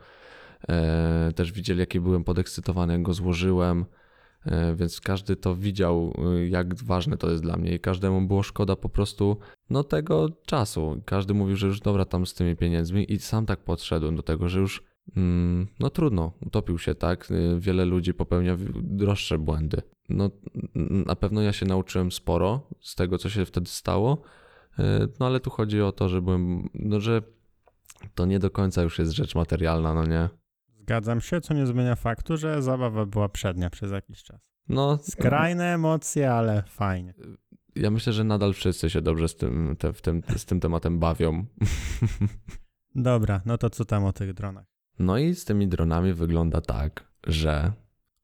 E, 0.69 1.31
też 1.35 1.51
widzieli, 1.51 1.79
jaki 1.79 1.99
byłem 1.99 2.23
podekscytowany, 2.23 2.93
jak 2.93 3.01
go 3.01 3.13
złożyłem, 3.13 3.85
e, 4.45 4.75
więc 4.75 5.01
każdy 5.01 5.35
to 5.35 5.55
widział, 5.55 6.13
y, 6.37 6.49
jak 6.49 6.75
ważne 6.75 7.17
to 7.17 7.29
jest 7.29 7.43
dla 7.43 7.57
mnie. 7.57 7.73
I 7.75 7.79
każdemu 7.79 8.21
było 8.21 8.43
szkoda 8.43 8.75
po 8.75 8.89
prostu 8.89 9.37
no 9.69 9.83
tego 9.83 10.29
czasu. 10.45 11.01
Każdy 11.05 11.33
mówił, 11.33 11.55
że 11.55 11.67
już 11.67 11.79
dobra 11.79 12.05
tam 12.05 12.25
z 12.25 12.33
tymi 12.33 12.55
pieniędzmi. 12.55 13.13
I 13.13 13.19
sam 13.19 13.45
tak 13.45 13.59
podszedłem 13.59 14.15
do 14.15 14.23
tego, 14.23 14.49
że 14.49 14.59
już 14.59 14.83
no 15.79 15.89
trudno, 15.89 16.31
utopił 16.45 16.77
się, 16.77 16.95
tak? 16.95 17.31
Y, 17.31 17.59
Wiele 17.59 17.85
ludzi 17.85 18.13
popełnia 18.13 18.57
droższe 18.75 19.37
błędy. 19.37 19.81
No 20.09 20.29
n- 20.75 21.03
na 21.07 21.15
pewno 21.15 21.41
ja 21.41 21.53
się 21.53 21.65
nauczyłem 21.65 22.11
sporo 22.11 22.67
z 22.81 22.95
tego, 22.95 23.17
co 23.17 23.29
się 23.29 23.45
wtedy 23.45 23.67
stało, 23.69 24.21
y, 24.79 24.83
no 25.19 25.25
ale 25.25 25.39
tu 25.39 25.49
chodzi 25.49 25.81
o 25.81 25.91
to, 25.91 26.09
że 26.09 26.21
byłem, 26.21 26.69
no 26.73 26.99
że 26.99 27.21
to 28.15 28.25
nie 28.25 28.39
do 28.39 28.49
końca 28.49 28.81
już 28.81 28.99
jest 28.99 29.11
rzecz 29.11 29.35
materialna, 29.35 29.93
no 29.93 30.05
nie? 30.05 30.29
Zgadzam 30.81 31.21
się, 31.21 31.41
co 31.41 31.53
nie 31.53 31.65
zmienia 31.67 31.95
faktu, 31.95 32.37
że 32.37 32.61
zabawa 32.61 33.05
była 33.05 33.29
przednia 33.29 33.69
przez 33.69 33.91
jakiś 33.91 34.23
czas. 34.23 34.41
No, 34.69 34.97
Skrajne 35.01 35.73
emocje, 35.73 36.31
ale 36.33 36.63
fajnie. 36.67 37.13
ja 37.75 37.91
myślę, 37.91 38.13
że 38.13 38.23
nadal 38.23 38.53
wszyscy 38.53 38.89
się 38.89 39.01
dobrze 39.01 39.27
z 39.27 39.35
tym, 39.35 39.75
te, 39.79 39.93
tym, 39.93 40.21
z 40.37 40.45
tym 40.45 40.59
tematem 40.59 40.99
bawią. 40.99 41.45
Dobra, 42.95 43.41
no 43.45 43.57
to 43.57 43.69
co 43.69 43.85
tam 43.85 44.05
o 44.05 44.13
tych 44.13 44.33
dronach? 44.33 44.65
No 44.99 45.17
i 45.17 45.35
z 45.35 45.45
tymi 45.45 45.67
dronami 45.67 46.13
wygląda 46.13 46.61
tak, 46.61 47.07
że 47.27 47.71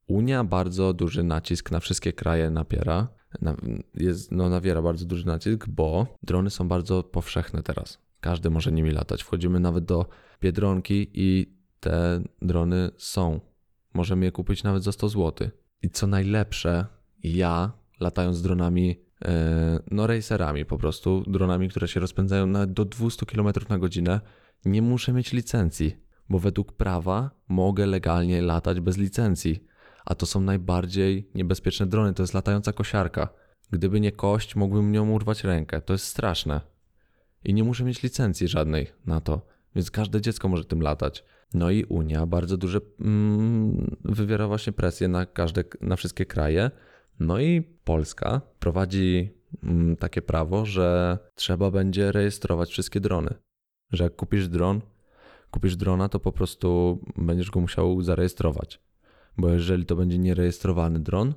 Unia 0.06 0.44
bardzo 0.44 0.92
duży 0.92 1.22
nacisk 1.22 1.70
na 1.70 1.80
wszystkie 1.80 2.12
kraje 2.12 2.50
napiera. 2.50 3.08
Na, 3.42 3.56
jest, 3.94 4.32
no, 4.32 4.48
nawiera 4.48 4.82
bardzo 4.82 5.04
duży 5.06 5.26
nacisk, 5.26 5.68
bo 5.68 6.06
drony 6.22 6.50
są 6.50 6.68
bardzo 6.68 7.02
powszechne 7.02 7.62
teraz. 7.62 7.98
Każdy 8.20 8.50
może 8.50 8.72
nimi 8.72 8.90
latać. 8.90 9.22
Wchodzimy 9.22 9.60
nawet 9.60 9.84
do 9.84 10.06
Biedronki 10.40 11.10
i 11.14 11.56
te 11.80 12.22
drony 12.42 12.90
są. 12.96 13.40
Możemy 13.94 14.24
je 14.24 14.32
kupić 14.32 14.62
nawet 14.62 14.82
za 14.82 14.92
100 14.92 15.08
zł. 15.08 15.48
I 15.82 15.90
co 15.90 16.06
najlepsze, 16.06 16.86
ja 17.22 17.72
latając 18.00 18.42
dronami, 18.42 19.00
e, 19.24 19.80
no 19.90 20.06
racerami 20.06 20.64
po 20.64 20.78
prostu, 20.78 21.24
dronami, 21.26 21.68
które 21.68 21.88
się 21.88 22.00
rozpędzają 22.00 22.46
nawet 22.46 22.72
do 22.72 22.84
200 22.84 23.26
km 23.26 23.48
na 23.68 23.78
godzinę, 23.78 24.20
nie 24.64 24.82
muszę 24.82 25.12
mieć 25.12 25.32
licencji, 25.32 25.96
bo 26.28 26.38
według 26.38 26.72
prawa 26.72 27.30
mogę 27.48 27.86
legalnie 27.86 28.42
latać 28.42 28.80
bez 28.80 28.98
licencji. 28.98 29.64
A 30.04 30.14
to 30.14 30.26
są 30.26 30.40
najbardziej 30.40 31.30
niebezpieczne 31.34 31.86
drony, 31.86 32.14
to 32.14 32.22
jest 32.22 32.34
latająca 32.34 32.72
kosiarka. 32.72 33.28
Gdyby 33.70 34.00
nie 34.00 34.12
kość, 34.12 34.56
mógłbym 34.56 34.92
nią 34.92 35.10
urwać 35.10 35.44
rękę. 35.44 35.80
To 35.80 35.92
jest 35.92 36.06
straszne. 36.06 36.60
I 37.44 37.54
nie 37.54 37.64
muszę 37.64 37.84
mieć 37.84 38.02
licencji 38.02 38.48
żadnej 38.48 38.86
na 39.06 39.20
to, 39.20 39.46
więc 39.74 39.90
każde 39.90 40.20
dziecko 40.20 40.48
może 40.48 40.64
tym 40.64 40.80
latać. 40.80 41.24
No 41.54 41.70
i 41.70 41.84
Unia 41.84 42.26
bardzo 42.26 42.56
duże 42.56 42.80
mm, 43.00 43.96
wywiera 44.04 44.48
właśnie 44.48 44.72
presję 44.72 45.08
na 45.08 45.26
każde, 45.26 45.64
na 45.80 45.96
wszystkie 45.96 46.26
kraje. 46.26 46.70
No 47.20 47.40
i 47.40 47.62
Polska 47.84 48.40
prowadzi 48.58 49.30
mm, 49.62 49.96
takie 49.96 50.22
prawo, 50.22 50.66
że 50.66 51.18
trzeba 51.34 51.70
będzie 51.70 52.12
rejestrować 52.12 52.70
wszystkie 52.70 53.00
drony. 53.00 53.34
Że 53.92 54.04
jak 54.04 54.16
kupisz 54.16 54.48
dron, 54.48 54.80
kupisz 55.54 55.76
drona, 55.76 56.08
to 56.08 56.20
po 56.20 56.32
prostu 56.32 57.00
będziesz 57.16 57.50
go 57.50 57.60
musiał 57.60 58.02
zarejestrować. 58.02 58.80
Bo 59.36 59.48
jeżeli 59.48 59.86
to 59.86 59.96
będzie 59.96 60.18
nierejestrowany 60.18 61.00
dron, 61.00 61.34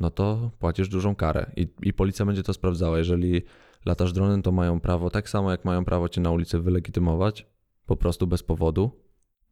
no 0.00 0.10
to 0.10 0.50
płacisz 0.58 0.88
dużą 0.88 1.14
karę 1.14 1.50
i, 1.56 1.68
i 1.82 1.92
policja 1.92 2.26
będzie 2.26 2.42
to 2.42 2.52
sprawdzała. 2.52 2.98
Jeżeli 2.98 3.42
latasz 3.84 4.12
dronem, 4.12 4.42
to 4.42 4.52
mają 4.52 4.80
prawo, 4.80 5.10
tak 5.10 5.28
samo 5.28 5.50
jak 5.50 5.64
mają 5.64 5.84
prawo 5.84 6.08
cię 6.08 6.20
na 6.20 6.30
ulicy 6.30 6.60
wylegitymować, 6.60 7.46
po 7.86 7.96
prostu 7.96 8.26
bez 8.26 8.42
powodu, 8.42 8.90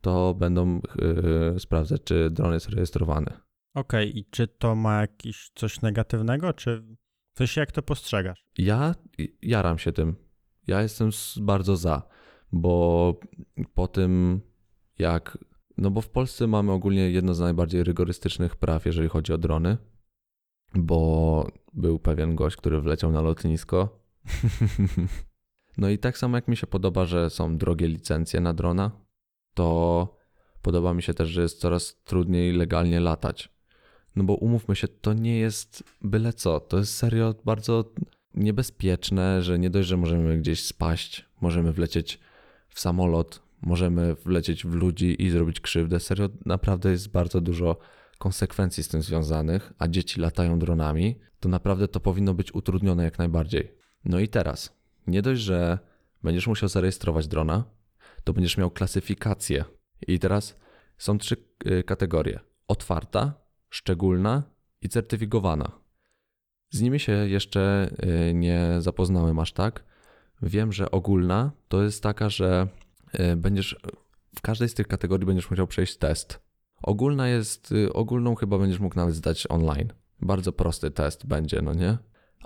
to 0.01 0.35
będą 0.35 0.81
yy, 1.53 1.61
sprawdzać, 1.61 2.03
czy 2.05 2.31
dron 2.31 2.53
jest 2.53 2.69
rejestrowany. 2.69 3.33
Okej, 3.75 4.19
i 4.19 4.25
czy 4.31 4.49
to 4.49 4.75
ma 4.75 5.01
jakiś 5.01 5.51
coś 5.55 5.81
negatywnego, 5.81 6.53
czy 6.53 6.85
coś 7.35 7.57
jak 7.57 7.73
to 7.73 7.83
postrzegasz? 7.83 8.45
Ja 8.59 8.95
jaram 9.43 9.79
się 9.79 9.93
tym. 9.93 10.17
Ja 10.67 10.83
jestem 10.83 11.11
bardzo 11.41 11.77
za, 11.77 12.03
bo 12.53 13.15
po 13.75 13.89
tym 13.89 14.41
jak. 14.99 15.39
No 15.77 15.91
bo 15.91 16.01
w 16.01 16.09
Polsce 16.09 16.47
mamy 16.47 16.73
ogólnie 16.73 17.11
jedno 17.11 17.35
z 17.35 17.41
najbardziej 17.41 17.85
rygorystycznych 17.85 18.57
praw, 18.57 18.87
jeżeli 18.87 19.09
chodzi 19.09 19.33
o 19.33 19.39
drony, 19.39 19.77
bo 20.75 21.47
był 21.75 21.99
pewien 21.99 22.35
gość, 22.35 22.57
który 22.57 22.81
wleciał 22.81 23.13
na 23.13 23.21
lotnisko. 23.21 24.03
no 25.79 25.89
i 25.89 25.99
tak 25.99 26.19
samo 26.19 26.37
jak 26.37 26.49
mi 26.49 26.57
się 26.57 26.67
podoba, 26.67 27.05
że 27.05 27.31
są 27.31 27.59
drogie 27.59 27.89
licencje 27.89 28.41
na 28.41 28.55
drona, 28.55 28.91
to 29.55 30.19
podoba 30.63 30.95
mi 30.95 31.03
się 31.03 31.15
też, 31.15 31.29
że 31.29 31.43
jest 31.43 31.61
coraz 31.61 32.03
trudniej 32.05 32.53
legalnie 32.53 33.01
latać. 33.01 33.59
No 34.17 34.25
bo 34.25 34.35
umówmy 34.35 34.77
się, 34.77 34.89
to 34.89 35.13
nie 35.13 35.39
jest 35.39 35.85
byle 36.03 36.33
co. 36.33 36.61
To 36.61 36.79
jest 36.79 36.95
serio 36.95 37.35
bardzo 37.45 37.93
niebezpieczne, 38.35 39.43
że 39.43 39.59
nie 39.59 39.71
dość, 39.71 39.89
że 39.89 39.97
możemy 39.97 40.39
gdzieś 40.39 40.65
spaść, 40.65 41.25
możemy 41.41 41.73
wlecieć 41.73 42.21
w 42.69 42.81
samolot, 42.81 43.43
możemy 43.63 44.15
wlecieć 44.15 44.65
w 44.67 44.75
ludzi 44.75 45.23
i 45.23 45.31
zrobić 45.31 45.61
krzywdę. 45.61 46.01
Serio, 46.01 46.29
naprawdę 46.47 46.91
jest 46.91 47.11
bardzo 47.11 47.41
dużo 47.41 47.77
konsekwencji 48.19 48.83
z 48.83 48.89
tym 48.89 49.03
związanych, 49.03 49.73
a 49.79 49.89
dzieci 49.89 50.21
latają 50.21 50.59
dronami, 50.59 51.19
to 51.41 51.49
naprawdę 51.49 51.89
to 51.89 52.01
powinno 52.01 52.35
być 52.35 52.55
utrudnione 52.55 53.05
jak 53.05 53.19
najbardziej. 53.19 53.73
No 54.05 54.21
i 54.21 54.29
teraz, 54.29 54.77
nie 55.07 55.23
dość, 55.23 55.41
że 55.41 55.79
będziesz 56.23 56.47
musiał 56.47 56.69
zarejestrować 56.69 57.29
drona, 57.29 57.65
to 58.25 58.33
będziesz 58.33 58.57
miał 58.57 58.71
klasyfikację. 58.71 59.65
I 60.07 60.19
teraz 60.19 60.59
są 60.99 61.19
trzy 61.19 61.37
y, 61.67 61.83
kategorie: 61.83 62.41
otwarta, 62.69 63.35
szczególna 63.71 64.43
i 64.83 64.89
certyfikowana. 64.89 65.71
Z 66.71 66.81
nimi 66.81 67.01
się 67.01 67.13
jeszcze 67.13 67.91
y, 68.31 68.35
nie 68.35 68.75
zapoznałem 68.79 69.39
aż 69.39 69.53
tak. 69.53 69.85
Wiem, 70.43 70.73
że 70.73 70.91
ogólna 70.91 71.53
to 71.69 71.83
jest 71.83 72.03
taka, 72.03 72.29
że 72.29 72.69
y, 73.21 73.37
będziesz 73.37 73.77
w 74.37 74.41
każdej 74.41 74.69
z 74.69 74.75
tych 74.75 74.87
kategorii 74.87 75.27
będziesz 75.27 75.51
musiał 75.51 75.67
przejść 75.67 75.97
test. 75.97 76.41
Ogólna 76.83 77.29
jest, 77.29 77.73
y, 77.73 77.93
ogólną 77.93 78.35
chyba 78.35 78.59
będziesz 78.59 78.81
mógł 78.81 78.97
nawet 78.97 79.15
zdać 79.15 79.47
online. 79.51 79.93
Bardzo 80.21 80.53
prosty 80.53 80.91
test 80.91 81.27
będzie, 81.27 81.63
no 81.63 81.75
nie? 81.75 81.99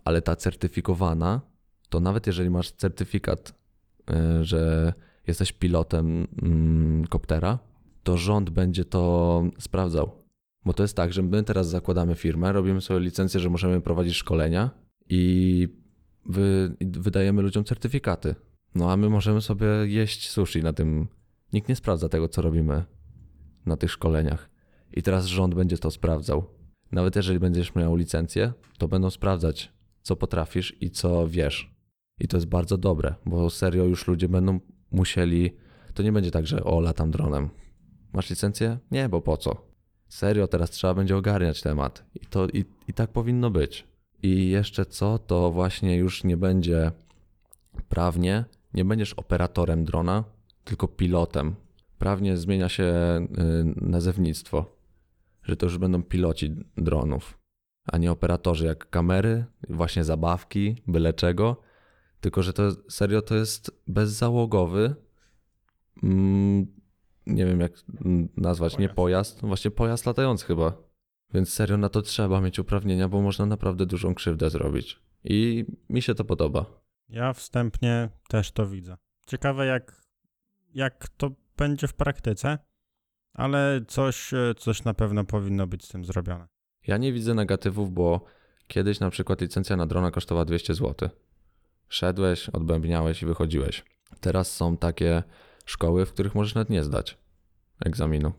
Ale 0.05 0.23
ta 0.23 0.37
certyfikowana, 0.37 1.41
to 1.89 2.01
nawet 2.01 2.27
jeżeli 2.27 2.51
masz 2.51 2.71
certyfikat, 2.71 3.55
y, 4.11 4.45
że 4.45 4.93
jesteś 5.27 5.53
pilotem 5.53 6.27
mm, 6.43 7.07
koptera, 7.07 7.59
to 8.03 8.17
rząd 8.17 8.51
będzie 8.51 8.85
to 8.85 9.45
sprawdzał. 9.59 10.23
Bo 10.65 10.73
to 10.73 10.83
jest 10.83 10.97
tak, 10.97 11.13
że 11.13 11.23
my 11.23 11.43
teraz 11.43 11.69
zakładamy 11.69 12.15
firmę, 12.15 12.53
robimy 12.53 12.81
sobie 12.81 13.01
licencję, 13.01 13.41
że 13.41 13.51
możemy 13.51 13.81
prowadzić 13.81 14.15
szkolenia 14.17 14.71
i 15.09 15.82
wy, 16.27 16.77
wydajemy 16.81 17.43
ludziom 17.43 17.65
certyfikaty. 17.65 18.35
No 18.75 18.93
a 18.93 18.97
my 18.97 19.09
możemy 19.09 19.41
sobie 19.41 19.67
jeść 19.85 20.31
sushi 20.31 20.63
na 20.63 20.73
tym. 20.73 21.09
Nikt 21.53 21.69
nie 21.69 21.77
sprawdza 21.77 22.09
tego, 22.09 22.29
co 22.29 22.43
robimy 22.43 22.85
na 23.67 23.77
tych 23.77 23.91
szkoleniach. 23.91 24.51
I 24.93 25.03
teraz 25.03 25.27
rząd 25.27 25.55
będzie 25.55 25.79
to 25.79 25.91
sprawdzał. 25.91 26.45
Nawet 26.93 27.17
jeżeli 27.17 27.39
będziesz 27.39 27.75
miał 27.75 27.97
licencję, 27.97 28.53
to 28.79 28.89
będą 28.89 29.11
sprawdzać, 29.11 29.73
co 30.03 30.17
potrafisz 30.17 30.77
i 30.81 30.91
co 30.91 31.29
wiesz. 31.29 31.75
I 32.21 32.29
to 32.29 32.37
jest 32.37 32.47
bardzo 32.47 32.79
dobre, 32.79 33.15
bo 33.27 33.51
serio 33.51 33.85
już 33.85 34.07
ludzie 34.07 34.29
będą 34.29 34.61
musieli. 34.91 35.57
To 35.95 36.03
nie 36.03 36.13
będzie 36.13 36.31
tak, 36.31 36.47
że 36.47 36.65
o, 36.65 36.81
latam 36.81 37.11
dronem. 37.11 37.51
Masz 38.13 38.31
licencję? 38.31 38.79
Nie, 38.91 39.09
bo 39.09 39.21
po 39.21 39.37
co? 39.37 39.67
Serio, 40.09 40.47
teraz 40.47 40.71
trzeba 40.71 40.95
będzie 40.95 41.17
ogarniać 41.17 41.63
temat. 41.63 42.05
I 42.15 42.27
to 42.27 42.49
i, 42.49 42.65
i 42.89 42.93
tak 42.93 43.13
powinno 43.13 43.51
być. 43.51 43.92
I 44.23 44.49
jeszcze 44.49 44.87
co, 44.87 45.19
to 45.19 45.51
właśnie 45.51 45.97
już 45.97 46.25
nie 46.25 46.37
będzie 46.37 46.93
prawnie, 47.89 48.45
nie 48.75 48.85
będziesz 48.85 49.15
operatorem 49.15 49.85
drona, 49.85 50.25
tylko 50.65 50.89
pilotem. 50.89 51.55
Prawnie 51.99 52.37
zmienia 52.37 52.69
się 52.69 52.85
y, 52.85 53.29
nazewnictwo, 53.77 54.77
że 55.43 55.57
to 55.57 55.67
już 55.67 55.79
będą 55.79 56.03
piloci 56.03 56.57
dronów, 56.77 57.39
a 57.93 57.99
nie 57.99 58.13
operatorzy 58.13 58.67
jak 58.67 58.91
kamery, 58.91 59.45
właśnie 59.69 60.05
zabawki, 60.05 60.83
byle 60.87 61.13
czego. 61.13 61.57
Tylko, 62.21 62.43
że 62.43 62.53
to 62.53 62.71
serio 62.89 63.23
to 63.23 63.35
jest 63.35 63.83
bezzałogowy, 63.87 64.95
mm, 66.03 66.67
nie 67.27 67.47
wiem 67.47 67.61
jak 67.61 67.73
mm, 68.05 68.29
nazwać, 68.37 68.73
nie 68.79 68.89
Pojazd. 68.89 68.97
pojazd, 68.97 69.41
właśnie 69.41 69.71
pojazd 69.71 70.07
latający 70.07 70.47
chyba. 70.47 70.92
Więc 71.35 71.53
serio 71.53 71.77
na 71.77 71.89
to 71.89 72.03
trzeba 72.03 72.41
mieć 72.41 72.59
uprawnienia, 72.59 73.09
bo 73.09 73.23
można 73.23 73.47
naprawdę 73.47 73.87
dużą 73.87 74.15
krzywdę 74.15 74.51
zrobić. 74.51 75.01
I 75.25 75.65
mi 75.89 76.03
się 76.03 76.15
to 76.15 76.25
podoba. 76.25 76.67
Ja 77.09 77.33
wstępnie 77.33 78.09
też 78.29 78.53
to 78.53 78.67
widzę. 78.67 78.97
Ciekawe, 79.27 79.67
jak, 79.67 80.03
jak 80.75 81.09
to 81.09 81.31
będzie 81.57 81.89
w 81.89 81.95
praktyce, 81.95 82.59
ale 83.33 83.81
coś, 83.89 84.35
e, 84.35 84.55
coś 84.59 84.85
na 84.85 84.95
pewno 84.95 85.25
powinno 85.25 85.67
być 85.67 85.85
z 85.85 85.89
tym 85.89 86.05
zrobione. 86.05 86.49
Ja 86.87 86.97
nie 86.97 87.13
widzę 87.13 87.35
negatywów, 87.35 87.93
bo 87.93 88.25
kiedyś 88.67 89.01
na 89.01 89.11
przykład 89.11 89.41
licencja 89.41 89.77
na 89.77 89.87
drona 89.87 90.11
kosztowała 90.11 90.45
200 90.45 90.75
zł. 90.75 91.09
Szedłeś, 91.89 92.49
odbębniałeś 92.49 93.23
i 93.23 93.27
wychodziłeś. 93.27 93.85
Teraz 94.21 94.57
są 94.57 94.77
takie 94.77 95.23
szkoły, 95.65 96.07
w 96.07 96.13
których 96.13 96.35
możesz 96.35 96.55
nawet 96.55 96.71
nie 96.71 96.85
zdać 96.85 97.19
egzaminu. 97.85 98.33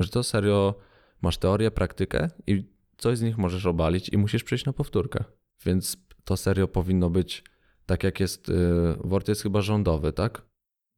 Że 0.00 0.08
to 0.08 0.22
serio 0.22 0.74
masz 1.24 1.38
teorię, 1.38 1.70
praktykę 1.70 2.28
i 2.46 2.64
coś 2.96 3.18
z 3.18 3.22
nich 3.22 3.38
możesz 3.38 3.66
obalić 3.66 4.08
i 4.08 4.18
musisz 4.18 4.44
przyjść 4.44 4.64
na 4.64 4.72
powtórkę. 4.72 5.24
Więc 5.66 5.96
to 6.24 6.36
serio 6.36 6.68
powinno 6.68 7.10
być 7.10 7.44
tak 7.86 8.02
jak 8.04 8.20
jest, 8.20 8.48
yy, 8.48 8.54
WORD 9.04 9.28
jest 9.28 9.42
chyba 9.42 9.60
rządowy, 9.60 10.12
tak? 10.12 10.42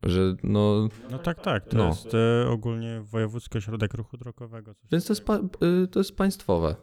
Że 0.02 0.36
no, 0.42 0.88
No 1.10 1.18
tak, 1.18 1.40
tak. 1.42 1.68
To 1.68 1.76
No. 1.76 1.86
jest 1.86 2.12
e, 2.14 2.48
ogólnie 2.48 3.00
Wojewódzki 3.02 3.58
Ośrodek 3.58 3.94
Ruchu 3.94 4.16
Drogowego. 4.16 4.74
Więc 4.92 5.06
to 5.06 5.12
jest, 5.12 5.24
pa, 5.24 5.38
yy, 5.60 5.88
to 5.88 6.00
jest 6.00 6.16
państwowe. 6.16 6.76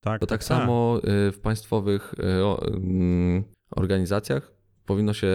tak, 0.00 0.20
To 0.20 0.26
tak 0.26 0.44
samo 0.44 0.98
y, 1.28 1.32
w 1.32 1.40
państwowych 1.40 2.14
y, 2.38 2.44
o- 2.44 2.66
mm, 2.66 3.44
organizacjach 3.70 4.52
powinno 4.86 5.12
się 5.12 5.26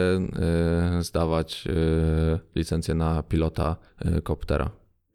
y, 0.99 1.03
zdawać 1.03 1.67
y, 1.67 2.39
licencję 2.55 2.95
na 2.95 3.23
pilota 3.23 3.75
y, 4.17 4.21
koptera. 4.21 4.69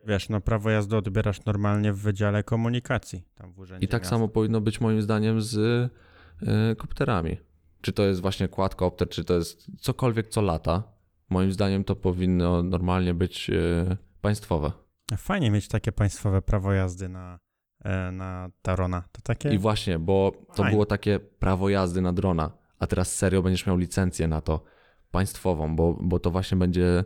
Wiesz, 0.09 0.29
no 0.29 0.40
prawo 0.40 0.71
jazdy 0.71 0.97
odbierasz 0.97 1.44
normalnie 1.44 1.92
w 1.92 1.99
Wydziale 1.99 2.42
Komunikacji, 2.42 3.25
tam 3.35 3.53
w 3.53 3.59
Urzędzie 3.59 3.85
I 3.85 3.88
tak 3.88 4.03
Miasta. 4.03 4.16
samo 4.16 4.29
powinno 4.29 4.61
być 4.61 4.81
moim 4.81 5.03
zdaniem 5.03 5.42
z 5.42 5.57
y, 5.57 6.77
kopterami. 6.77 7.37
Czy 7.81 7.92
to 7.92 8.03
jest 8.03 8.21
właśnie 8.21 8.49
quadcopter, 8.49 9.09
czy 9.09 9.25
to 9.25 9.35
jest 9.35 9.66
cokolwiek 9.81 10.29
co 10.29 10.42
lata. 10.42 10.83
Moim 11.31 11.53
zdaniem 11.53 11.85
to 11.85 11.97
powinno 11.97 12.62
normalnie 12.62 13.14
być 13.14 13.51
y, 13.51 13.97
państwowe. 14.21 14.73
Fajnie 15.16 15.51
mieć 15.51 15.68
takie 15.68 15.92
państwowe 15.92 16.42
prawo 16.42 16.73
jazdy 16.73 17.09
na, 17.09 17.38
e, 17.85 18.12
na 18.12 18.51
Tarona. 18.62 19.05
To 19.12 19.23
takie... 19.23 19.55
I 19.55 19.59
właśnie, 19.59 19.99
bo 19.99 20.33
to 20.49 20.55
Fajne. 20.55 20.71
było 20.71 20.87
takie 20.87 21.18
prawo 21.18 21.68
jazdy 21.68 22.01
na 22.01 22.12
drona, 22.12 22.51
a 22.79 22.87
teraz 22.87 23.16
serio 23.16 23.42
będziesz 23.42 23.66
miał 23.66 23.77
licencję 23.77 24.29
na 24.29 24.40
to 24.40 24.64
państwową, 25.11 25.77
bo, 25.77 25.99
bo 26.01 26.18
to 26.18 26.31
właśnie 26.31 26.59
będzie 26.59 27.05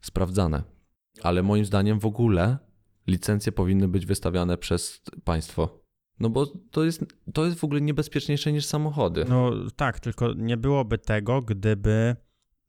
sprawdzane. 0.00 0.73
Ale 1.22 1.42
moim 1.42 1.64
zdaniem 1.64 1.98
w 2.00 2.06
ogóle 2.06 2.58
licencje 3.06 3.52
powinny 3.52 3.88
być 3.88 4.06
wystawiane 4.06 4.58
przez 4.58 5.02
państwo. 5.24 5.84
No 6.20 6.30
bo 6.30 6.46
to 6.46 6.84
jest, 6.84 7.04
to 7.34 7.44
jest 7.44 7.58
w 7.58 7.64
ogóle 7.64 7.80
niebezpieczniejsze 7.80 8.52
niż 8.52 8.66
samochody. 8.66 9.24
No 9.28 9.50
tak, 9.76 10.00
tylko 10.00 10.32
nie 10.32 10.56
byłoby 10.56 10.98
tego, 10.98 11.42
gdyby 11.42 12.16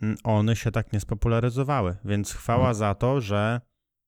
mm, 0.02 0.16
one 0.24 0.56
się 0.56 0.72
tak 0.72 0.94
nie 0.94 1.00
spopularyzowały. 1.00 1.96
Więc 2.06 2.34
chwała 2.34 2.68
No. 2.68 2.74
za 2.74 2.96
to, 2.96 3.22
że 3.22 3.62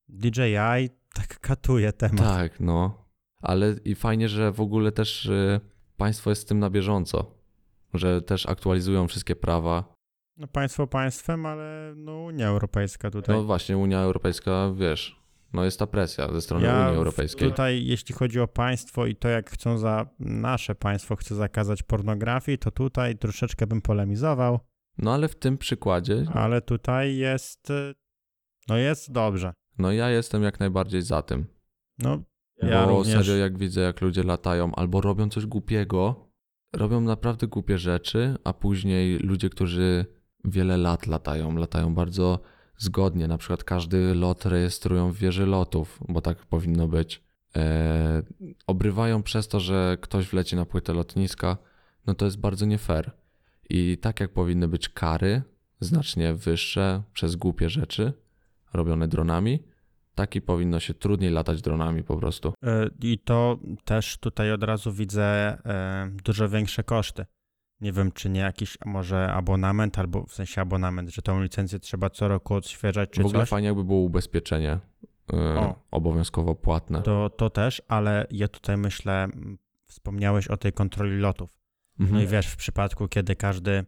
DJI 0.10 0.90
tak 1.14 1.40
katuje 1.40 1.94
temat. 1.94 2.18
Tak, 2.20 2.60
no. 2.60 3.06
Ale 3.42 3.76
i 3.86 3.96
fajnie, 3.96 4.30
że 4.30 4.52
w 4.52 4.62
ogóle 4.62 4.92
też 4.92 5.26
y, 5.26 5.60
państwo 5.98 6.30
jest 6.30 6.42
z 6.42 6.46
tym 6.46 6.60
na 6.60 6.70
bieżąco. 6.70 7.32
Że 7.94 8.22
też 8.22 8.46
aktualizują 8.46 9.08
wszystkie 9.08 9.36
prawa. 9.36 9.94
No 10.38 10.48
państwo 10.48 10.88
państwem, 10.88 11.46
ale 11.46 11.94
no 11.96 12.18
Unia 12.18 12.48
Europejska 12.48 13.12
tutaj. 13.12 13.36
No 13.36 13.44
właśnie, 13.44 13.78
Unia 13.78 14.00
Europejska, 14.00 14.72
wiesz, 14.76 15.22
no 15.54 15.66
jest 15.66 15.80
ta 15.80 15.88
presja 15.88 16.32
ze 16.34 16.42
strony 16.42 16.66
Ja 16.66 16.86
Unii 16.86 16.98
Europejskiej. 16.98 17.50
Tutaj, 17.50 17.86
jeśli 17.86 18.16
chodzi 18.16 18.40
o 18.40 18.48
państwo 18.48 19.06
i 19.06 19.16
to, 19.16 19.28
jak 19.28 19.50
chcą 19.52 19.78
za 19.78 20.10
nasze 20.20 20.76
państwo 20.76 21.16
chce 21.16 21.36
zakazać 21.36 21.84
pornografii, 21.84 22.58
to 22.58 22.72
tutaj 22.72 23.18
troszeczkę 23.18 23.68
bym 23.68 23.82
polemizował, 23.82 24.60
No 24.98 25.14
ale 25.14 25.28
w 25.28 25.36
tym 25.36 25.58
przykładzie, 25.58 26.26
ale 26.34 26.62
tutaj 26.62 27.16
jest, 27.16 27.68
no 28.70 28.78
jest 28.78 29.12
dobrze. 29.12 29.54
no 29.78 29.92
ja 29.92 30.10
jestem 30.10 30.44
jak 30.44 30.60
najbardziej 30.60 31.02
za 31.02 31.22
tym. 31.22 31.46
No, 32.00 32.20
ja 32.62 32.86
bo 32.86 32.90
również, 32.92 33.26
serio, 33.26 33.36
jak 33.36 33.58
widzę, 33.58 33.82
jak 33.82 34.02
ludzie 34.02 34.24
latają 34.24 34.76
albo 34.76 35.02
robią 35.02 35.30
coś 35.30 35.46
głupiego, 35.46 36.30
robią 36.74 37.02
naprawdę 37.02 37.48
głupie 37.48 37.78
rzeczy, 37.78 38.36
a 38.44 38.54
później 38.54 39.20
ludzie, 39.20 39.50
którzy 39.50 40.06
wiele 40.48 40.78
lat 40.78 41.08
latają, 41.08 41.56
latają 41.56 41.96
bardzo 41.96 42.40
zgodnie. 42.78 43.28
Na 43.28 43.38
przykład 43.38 43.64
każdy 43.64 44.16
lot 44.16 44.46
rejestrują 44.46 45.12
w 45.12 45.18
wieży 45.18 45.46
lotów, 45.46 46.00
bo 46.10 46.22
tak 46.22 46.38
powinno 46.46 46.88
być. 46.88 47.24
E, 47.56 48.24
obrywają 48.68 49.24
przez 49.24 49.48
to, 49.48 49.60
że 49.60 49.98
ktoś 50.02 50.28
wleci 50.28 50.56
na 50.56 50.66
płytę 50.66 50.94
lotniska, 50.94 51.58
no 52.08 52.14
to 52.14 52.26
jest 52.26 52.40
bardzo 52.40 52.66
nie 52.66 52.78
fair. 52.78 53.12
I 53.70 53.98
tak 53.98 54.20
jak 54.20 54.34
powinny 54.34 54.68
być 54.68 54.90
kary, 54.90 55.42
znacznie 55.80 56.34
wyższe 56.34 57.04
przez 57.14 57.36
głupie 57.36 57.70
rzeczy 57.70 58.14
robione 58.74 59.08
dronami, 59.08 59.64
tak 60.16 60.36
i 60.36 60.42
powinno 60.42 60.80
się 60.80 60.94
trudniej 60.94 61.32
latać 61.32 61.62
dronami 61.62 62.04
po 62.04 62.18
prostu. 62.18 62.50
y, 62.50 63.08
i 63.08 63.20
to 63.20 63.60
też 63.86 64.18
tutaj 64.18 64.52
od 64.52 64.64
razu 64.64 64.94
widzę 64.94 65.58
y, 65.58 66.22
dużo 66.24 66.50
większe 66.50 66.84
koszty. 66.84 67.26
Nie 67.82 67.92
wiem, 67.94 68.12
czy 68.12 68.30
nie 68.30 68.40
jakiś 68.40 68.78
może 68.86 69.34
abonament, 69.34 70.00
albo 70.00 70.24
w 70.26 70.34
sensie 70.34 70.62
abonament, 70.62 71.10
że 71.10 71.22
tą 71.22 71.42
licencję 71.44 71.80
trzeba 71.80 72.10
co 72.10 72.28
roku 72.28 72.54
odświeżać, 72.54 73.10
czy 73.10 73.24
w 73.24 73.26
ogóle 73.26 73.40
coś. 73.42 73.50
fajnie 73.50 73.68
jakby 73.68 73.84
było 73.84 74.00
ubezpieczenie 74.00 74.80
yy, 75.34 75.38
obowiązkowo 75.92 76.56
płatne. 76.56 77.02
To, 77.02 77.30
to 77.30 77.50
też, 77.50 77.82
ale 77.88 78.28
ja 78.32 78.48
tutaj 78.48 78.78
myślę, 78.78 79.28
wspomniałeś 79.86 80.48
o 80.48 80.58
tej 80.58 80.74
kontroli 80.74 81.18
lotów. 81.18 81.58
No 82.00 82.06
Mhm. 82.06 82.24
i 82.24 82.28
wiesz, 82.28 82.48
w 82.48 82.56
przypadku, 82.56 83.08
kiedy 83.08 83.36
każdy, 83.36 83.86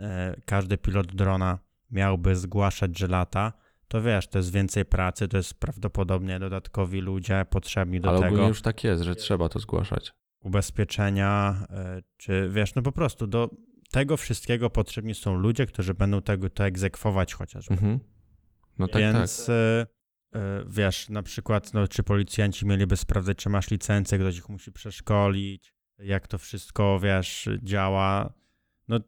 e, 0.00 0.36
każdy 0.46 0.78
pilot 0.78 1.06
drona 1.06 1.58
miałby 1.90 2.36
zgłaszać, 2.36 2.98
że 2.98 3.06
lata, 3.06 3.52
to 3.88 4.02
wiesz, 4.02 4.28
to 4.28 4.38
jest 4.38 4.52
więcej 4.52 4.84
pracy, 4.84 5.28
to 5.28 5.36
jest 5.36 5.54
prawdopodobnie 5.54 6.38
dodatkowi 6.38 7.00
ludzie 7.00 7.46
potrzebni 7.50 8.00
do 8.00 8.08
Ale 8.08 8.18
tego. 8.18 8.28
ogólnie 8.28 8.48
już 8.48 8.62
tak 8.62 8.84
jest, 8.84 9.02
że 9.02 9.14
trzeba 9.16 9.48
to 9.48 9.58
zgłaszać. 9.58 10.12
Ubezpieczenia, 10.42 11.66
e, 11.70 12.02
czy 12.16 12.48
wiesz, 12.52 12.74
no 12.74 12.82
po 12.82 12.92
prostu 12.92 13.26
do 13.26 13.50
tego 13.90 14.16
wszystkiego 14.16 14.70
potrzebni 14.70 15.14
są 15.14 15.34
ludzie, 15.34 15.66
którzy 15.66 15.94
będą 15.94 16.22
tego 16.22 16.50
to 16.50 16.64
egzekwować 16.64 17.34
chociażby. 17.34 17.74
Mhm. 17.74 17.98
No 18.78 18.88
tak, 18.88 19.02
Więc 19.02 19.46
tak. 19.46 19.54
e, 19.54 19.86
e, 20.34 20.64
wiesz, 20.68 21.08
na 21.08 21.22
przykład, 21.22 21.74
no, 21.74 21.88
czy 21.88 22.02
policjanci 22.02 22.66
mieliby 22.66 22.96
sprawdzać, 22.96 23.38
czy 23.38 23.48
masz 23.48 23.70
licencję, 23.70 24.18
ktoś 24.18 24.38
ich 24.38 24.48
musi 24.48 24.72
przeszkolić, 24.72 25.74
jak 25.98 26.28
to 26.28 26.38
wszystko, 26.38 27.00
wiesz, 27.00 27.48
działa. 27.62 28.32
No 28.88 29.00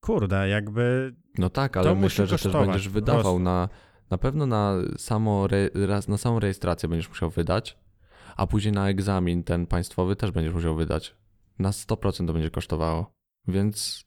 kurde, 0.00 0.48
jakby 0.48 1.14
No 1.38 1.50
tak, 1.50 1.76
ale 1.76 1.94
myślę, 1.94 2.26
że 2.26 2.38
też 2.38 2.52
będziesz 2.52 2.88
wydawał 2.88 3.38
na. 3.38 3.68
Na 4.10 4.18
pewno 4.18 4.46
na, 4.46 4.74
samo 4.96 5.44
re, 5.44 5.70
na 6.08 6.18
samą 6.18 6.40
rejestrację 6.40 6.88
będziesz 6.88 7.08
musiał 7.08 7.30
wydać, 7.30 7.78
a 8.40 8.46
później 8.46 8.72
na 8.72 8.88
egzamin 8.88 9.44
ten 9.44 9.66
państwowy 9.66 10.16
też 10.16 10.30
będziesz 10.30 10.54
musiał 10.54 10.76
wydać. 10.76 11.14
Na 11.58 11.70
100% 11.70 12.26
to 12.26 12.32
będzie 12.32 12.50
kosztowało. 12.50 13.12
Więc. 13.48 14.04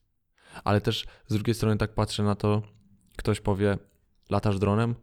Ale 0.64 0.80
też 0.80 1.06
z 1.26 1.34
drugiej 1.34 1.54
strony 1.54 1.76
tak 1.76 1.94
patrzę 1.94 2.22
na 2.22 2.34
to, 2.34 2.62
ktoś 3.16 3.40
powie, 3.40 3.78
latasz 4.30 4.58
dronem? 4.58 4.94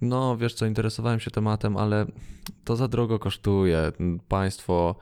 No, 0.00 0.36
wiesz 0.36 0.54
co, 0.54 0.66
interesowałem 0.66 1.20
się 1.20 1.30
tematem, 1.30 1.76
ale 1.76 2.06
to 2.64 2.76
za 2.76 2.88
drogo 2.88 3.18
kosztuje. 3.18 3.92
Państwo 4.28 4.96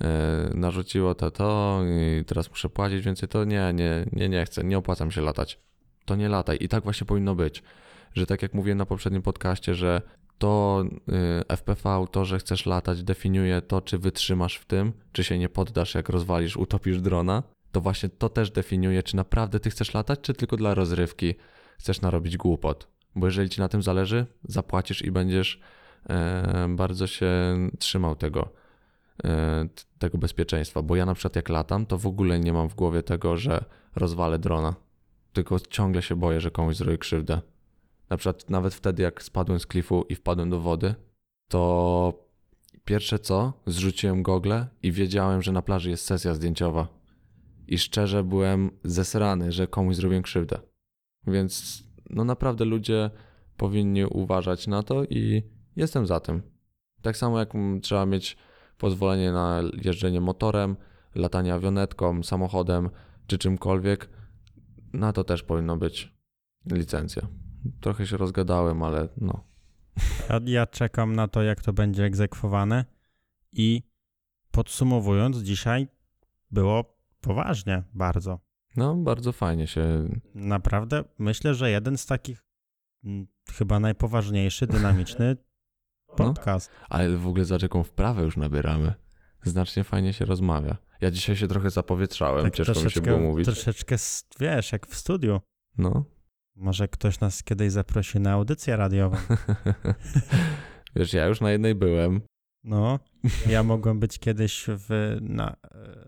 e, 0.00 0.50
narzuciło 0.54 1.14
to, 1.14 1.30
to 1.30 1.80
i 2.20 2.24
teraz 2.24 2.50
muszę 2.50 2.68
płacić 2.68 3.04
więcej. 3.04 3.28
To 3.28 3.44
nie, 3.44 3.72
nie, 3.74 4.06
nie, 4.12 4.28
nie 4.28 4.44
chcę, 4.44 4.64
nie 4.64 4.78
opłacam 4.78 5.10
się 5.10 5.20
latać. 5.20 5.60
To 6.04 6.16
nie 6.16 6.28
lataj. 6.28 6.58
I 6.60 6.68
tak 6.68 6.84
właśnie 6.84 7.06
powinno 7.06 7.34
być. 7.34 7.62
Że 8.14 8.26
tak 8.26 8.42
jak 8.42 8.54
mówiłem 8.54 8.78
na 8.78 8.86
poprzednim 8.86 9.22
podcaście, 9.22 9.74
że 9.74 10.02
to 10.42 10.84
y, 11.48 11.56
FPV, 11.56 12.04
to, 12.10 12.24
że 12.24 12.38
chcesz 12.38 12.66
latać, 12.66 13.02
definiuje 13.02 13.60
to, 13.60 13.80
czy 13.80 13.98
wytrzymasz 13.98 14.56
w 14.56 14.64
tym, 14.64 14.92
czy 15.12 15.24
się 15.24 15.38
nie 15.38 15.48
poddasz, 15.48 15.94
jak 15.94 16.08
rozwalisz, 16.08 16.56
utopisz 16.56 17.00
drona. 17.00 17.42
To 17.72 17.80
właśnie 17.80 18.08
to 18.08 18.28
też 18.28 18.50
definiuje, 18.50 19.02
czy 19.02 19.16
naprawdę 19.16 19.60
ty 19.60 19.70
chcesz 19.70 19.94
latać, 19.94 20.20
czy 20.20 20.34
tylko 20.34 20.56
dla 20.56 20.74
rozrywki 20.74 21.34
chcesz 21.78 22.00
narobić 22.00 22.36
głupot. 22.36 22.88
Bo 23.14 23.26
jeżeli 23.26 23.48
ci 23.48 23.60
na 23.60 23.68
tym 23.68 23.82
zależy, 23.82 24.26
zapłacisz 24.44 25.02
i 25.02 25.10
będziesz 25.10 25.60
e, 26.08 26.66
bardzo 26.76 27.06
się 27.06 27.30
trzymał 27.78 28.16
tego, 28.16 28.48
e, 29.24 29.68
tego 29.98 30.18
bezpieczeństwa. 30.18 30.82
Bo 30.82 30.96
ja 30.96 31.06
na 31.06 31.14
przykład 31.14 31.36
jak 31.36 31.48
latam, 31.48 31.86
to 31.86 31.98
w 31.98 32.06
ogóle 32.06 32.40
nie 32.40 32.52
mam 32.52 32.68
w 32.68 32.74
głowie 32.74 33.02
tego, 33.02 33.36
że 33.36 33.64
rozwalę 33.96 34.38
drona. 34.38 34.74
Tylko 35.32 35.60
ciągle 35.60 36.02
się 36.02 36.16
boję, 36.16 36.40
że 36.40 36.50
komuś 36.50 36.76
zrobię 36.76 36.98
krzywdę. 36.98 37.40
Na 38.12 38.16
przykład 38.16 38.50
nawet 38.50 38.74
wtedy, 38.74 39.02
jak 39.02 39.22
spadłem 39.22 39.60
z 39.60 39.66
klifu 39.66 40.04
i 40.08 40.14
wpadłem 40.14 40.50
do 40.50 40.60
wody, 40.60 40.94
to 41.48 42.24
pierwsze 42.84 43.18
co, 43.18 43.52
zrzuciłem 43.66 44.22
gogle 44.22 44.66
i 44.82 44.92
wiedziałem, 44.92 45.42
że 45.42 45.52
na 45.52 45.62
plaży 45.62 45.90
jest 45.90 46.04
sesja 46.04 46.34
zdjęciowa. 46.34 46.88
I 47.68 47.78
szczerze 47.78 48.24
byłem 48.24 48.70
zesrany, 48.84 49.52
że 49.52 49.66
komuś 49.66 49.96
zrobiłem 49.96 50.22
krzywdę. 50.22 50.58
Więc 51.26 51.82
no 52.10 52.24
naprawdę 52.24 52.64
ludzie 52.64 53.10
powinni 53.56 54.04
uważać 54.04 54.66
na 54.66 54.82
to 54.82 55.04
i 55.04 55.42
jestem 55.76 56.06
za 56.06 56.20
tym. 56.20 56.42
Tak 57.02 57.16
samo 57.16 57.38
jak 57.38 57.52
trzeba 57.82 58.06
mieć 58.06 58.36
pozwolenie 58.78 59.32
na 59.32 59.62
jeżdżenie 59.84 60.20
motorem, 60.20 60.76
latanie 61.14 61.54
awionetką, 61.54 62.22
samochodem 62.22 62.90
czy 63.26 63.38
czymkolwiek, 63.38 64.08
na 64.92 65.12
to 65.12 65.24
też 65.24 65.42
powinno 65.42 65.76
być 65.76 66.14
licencja. 66.66 67.41
Trochę 67.80 68.06
się 68.06 68.16
rozgadałem, 68.16 68.82
ale 68.82 69.08
no. 69.16 69.44
ja, 70.30 70.40
ja 70.44 70.66
czekam 70.66 71.16
na 71.16 71.28
to, 71.28 71.42
jak 71.42 71.62
to 71.62 71.72
będzie 71.72 72.04
egzekwowane 72.04 72.84
i 73.52 73.82
podsumowując, 74.50 75.38
dzisiaj 75.38 75.88
było 76.50 76.98
poważnie 77.20 77.82
bardzo. 77.94 78.38
No, 78.76 78.94
bardzo 78.94 79.32
fajnie 79.32 79.66
się. 79.66 80.08
Naprawdę 80.34 81.04
myślę, 81.18 81.54
że 81.54 81.70
jeden 81.70 81.98
z 81.98 82.06
takich 82.06 82.44
mm, 83.04 83.26
chyba 83.52 83.80
najpoważniejszy, 83.80 84.66
dynamiczny 84.66 85.36
No. 86.08 86.14
podcast. 86.16 86.70
Ale 86.88 87.16
w 87.16 87.26
ogóle 87.26 87.44
za 87.44 87.58
jaką 87.62 87.82
wprawę 87.82 88.22
już 88.22 88.36
nabieramy. 88.36 88.94
Znacznie 89.42 89.84
fajnie 89.84 90.12
się 90.12 90.24
rozmawia. 90.24 90.76
Ja 91.00 91.10
dzisiaj 91.10 91.36
się 91.36 91.48
trochę 91.48 91.70
zapowietrzałem, 91.70 92.44
Tak 92.44 92.54
ciężko 92.54 92.80
mi 92.84 92.90
się 92.90 93.00
było 93.00 93.18
mówić. 93.18 93.44
troszeczkę, 93.46 93.96
wiesz, 94.40 94.72
jak 94.72 94.86
w 94.86 94.94
studiu. 94.96 95.40
No. 95.78 96.04
Może 96.62 96.88
ktoś 96.88 97.20
nas 97.20 97.42
kiedyś 97.42 97.72
zaprosi 97.72 98.20
na 98.20 98.32
audycję 98.32 98.76
radiową. 98.76 99.16
Wiesz, 100.96 101.12
ja 101.12 101.26
już 101.26 101.40
na 101.40 101.50
jednej 101.50 101.74
byłem. 101.74 102.20
No, 102.64 102.98
ja 103.48 103.62
mogłem 103.62 104.00
być 104.00 104.18
kiedyś 104.18 104.64
w, 104.68 105.16
na, 105.20 105.56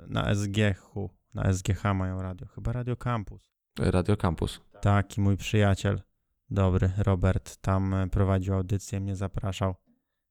na 0.09 0.35
SGH, 0.35 0.95
na 1.35 1.53
SGH 1.53 1.83
mają 1.95 2.23
radio, 2.23 2.47
chyba 2.47 2.73
Radio 2.73 2.97
Campus. 2.97 3.51
Radio 3.79 4.17
Campus. 4.17 4.61
Taki 4.81 5.21
mój 5.21 5.37
przyjaciel, 5.37 6.03
dobry, 6.51 6.90
Robert, 6.99 7.57
tam 7.57 7.95
e, 7.95 8.09
prowadził 8.09 8.55
audycję, 8.55 9.01
mnie 9.01 9.17
zapraszał, 9.17 9.75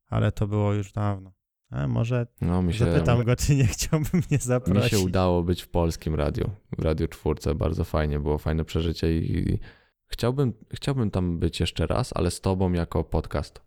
ale 0.08 0.32
to 0.32 0.48
było 0.48 0.74
już 0.74 0.92
dawno. 0.92 1.34
A 1.70 1.88
może 1.88 2.28
No, 2.42 2.62
mi 2.62 2.74
się, 2.74 2.86
zapytam 2.86 3.24
go, 3.24 3.36
czy 3.36 3.56
nie 3.56 3.66
chciałby 3.68 4.10
mnie 4.14 4.24
mi 4.32 4.38
zaprosić. 4.38 4.92
się 4.92 5.00
udało 5.00 5.44
być 5.44 5.62
w 5.62 5.68
polskim 5.68 6.16
radiu. 6.16 6.50
W 6.78 6.82
Radiu 6.84 7.08
Czwórce. 7.08 7.56
Bardzo 7.56 7.84
fajnie, 7.84 8.20
było 8.20 8.38
fajne 8.38 8.66
przeżycie 8.66 9.18
i, 9.18 9.38
i 9.40 9.60
chciałbym, 10.08 10.54
chciałbym 10.74 11.12
tam 11.12 11.40
być 11.40 11.60
jeszcze 11.60 11.88
raz, 11.88 12.12
ale 12.16 12.32
z 12.32 12.42
tobą 12.42 12.72
jako 12.72 13.04
podcast. 13.04 13.62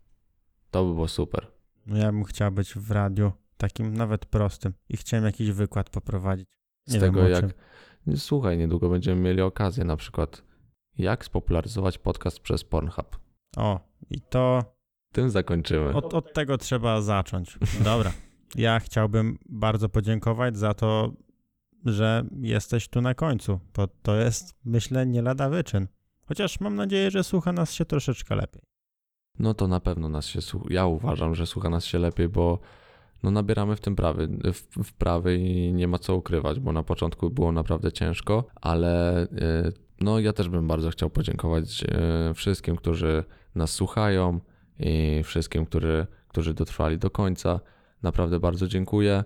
To 0.71 0.85
by 0.85 0.93
było 0.93 1.07
super. 1.07 1.47
No 1.85 1.97
ja 1.97 2.11
bym 2.11 2.23
chciał 2.23 2.51
być 2.51 2.73
w 2.73 2.91
radiu, 2.91 3.31
takim 3.57 3.93
nawet 3.97 4.25
prostym 4.25 4.73
i 4.89 4.97
chciałem 4.97 5.25
jakiś 5.25 5.51
wykład 5.51 5.89
poprowadzić. 5.89 6.47
Z 6.85 6.93
Nie 6.93 6.99
tego 6.99 7.19
wiem, 7.21 7.25
o 7.25 7.29
jak. 7.29 7.41
czym. 8.07 8.17
Słuchaj, 8.17 8.57
niedługo 8.57 8.89
będziemy 8.89 9.21
mieli 9.21 9.41
okazję 9.41 9.83
na 9.83 9.97
przykład 9.97 10.43
jak 10.97 11.25
spopularyzować 11.25 11.97
podcast 11.97 12.39
przez 12.39 12.63
Pornhub. 12.63 13.19
O, 13.57 13.79
i 14.09 14.21
to 14.21 14.75
Tym 15.11 15.29
zakończymy. 15.29 15.93
Od, 15.93 16.13
od 16.13 16.33
tego 16.33 16.57
trzeba 16.57 17.01
zacząć. 17.01 17.57
Dobra. 17.83 18.11
Ja 18.55 18.79
chciałbym 18.79 19.37
bardzo 19.49 19.89
podziękować 19.89 20.57
za 20.57 20.73
to, 20.73 21.11
że 21.85 22.25
jesteś 22.41 22.87
tu 22.89 23.01
na 23.01 23.13
końcu, 23.13 23.59
bo 23.75 23.87
to 23.87 24.15
jest, 24.15 24.55
myślę, 24.65 25.05
nie 25.05 25.21
lada 25.21 25.49
wyczyn. 25.49 25.87
Chociaż 26.27 26.59
mam 26.59 26.75
nadzieję, 26.75 27.11
że 27.11 27.23
słucha 27.23 27.53
nas 27.53 27.73
się 27.73 27.85
troszeczkę 27.85 28.35
lepiej. 28.35 28.61
No 29.39 29.53
to 29.53 29.67
na 29.67 29.79
pewno 29.79 30.09
nas 30.09 30.25
się 30.25 30.41
słucha. 30.41 30.67
Ja 30.69 30.85
uważam, 30.85 31.35
że 31.35 31.45
słucha 31.45 31.69
nas 31.69 31.85
się 31.85 31.99
lepiej, 31.99 32.29
bo 32.29 32.59
no 33.23 33.31
nabieramy 33.31 33.75
w 33.75 33.81
tym 33.81 33.95
prawy, 33.95 34.27
w, 34.53 34.83
wprawy 34.83 35.37
i 35.37 35.73
nie 35.73 35.87
ma 35.87 35.99
co 35.99 36.15
ukrywać, 36.15 36.59
bo 36.59 36.71
na 36.71 36.83
początku 36.83 37.29
było 37.29 37.51
naprawdę 37.51 37.91
ciężko, 37.91 38.43
ale 38.55 39.21
e, 39.21 39.27
no 40.01 40.19
ja 40.19 40.33
też 40.33 40.49
bym 40.49 40.67
bardzo 40.67 40.89
chciał 40.89 41.09
podziękować 41.09 41.83
e, 41.83 42.33
wszystkim, 42.33 42.75
którzy 42.75 43.23
nas 43.55 43.71
słuchają 43.71 44.39
i 44.79 45.21
wszystkim, 45.23 45.65
którzy, 45.65 46.07
którzy 46.27 46.53
dotrwali 46.53 46.97
do 46.97 47.09
końca. 47.09 47.59
Naprawdę 48.03 48.39
bardzo 48.39 48.67
dziękuję. 48.67 49.23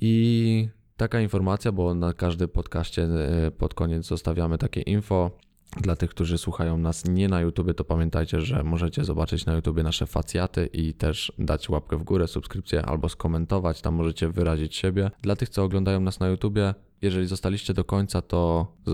I 0.00 0.68
taka 0.96 1.20
informacja, 1.20 1.72
bo 1.72 1.94
na 1.94 2.12
każdym 2.12 2.48
podcaście 2.48 3.02
e, 3.02 3.50
pod 3.50 3.74
koniec 3.74 4.06
zostawiamy 4.06 4.58
takie 4.58 4.80
info. 4.80 5.30
Dla 5.76 5.96
tych, 5.96 6.10
którzy 6.10 6.38
słuchają 6.38 6.78
nas 6.78 7.04
nie 7.04 7.28
na 7.28 7.40
YouTube, 7.40 7.74
to 7.74 7.84
pamiętajcie, 7.84 8.40
że 8.40 8.62
możecie 8.62 9.04
zobaczyć 9.04 9.46
na 9.46 9.54
YouTube 9.54 9.82
nasze 9.82 10.06
facjaty 10.06 10.66
i 10.66 10.94
też 10.94 11.32
dać 11.38 11.68
łapkę 11.68 11.96
w 11.96 12.02
górę, 12.02 12.28
subskrypcję 12.28 12.82
albo 12.82 13.08
skomentować, 13.08 13.80
tam 13.80 13.94
możecie 13.94 14.28
wyrazić 14.28 14.76
siebie. 14.76 15.10
Dla 15.22 15.36
tych, 15.36 15.48
co 15.48 15.64
oglądają 15.64 16.00
nas 16.00 16.20
na 16.20 16.28
YouTube, 16.28 16.58
jeżeli 17.02 17.26
zostaliście 17.26 17.74
do 17.74 17.84
końca, 17.84 18.22
to 18.22 18.66
y, 18.88 18.92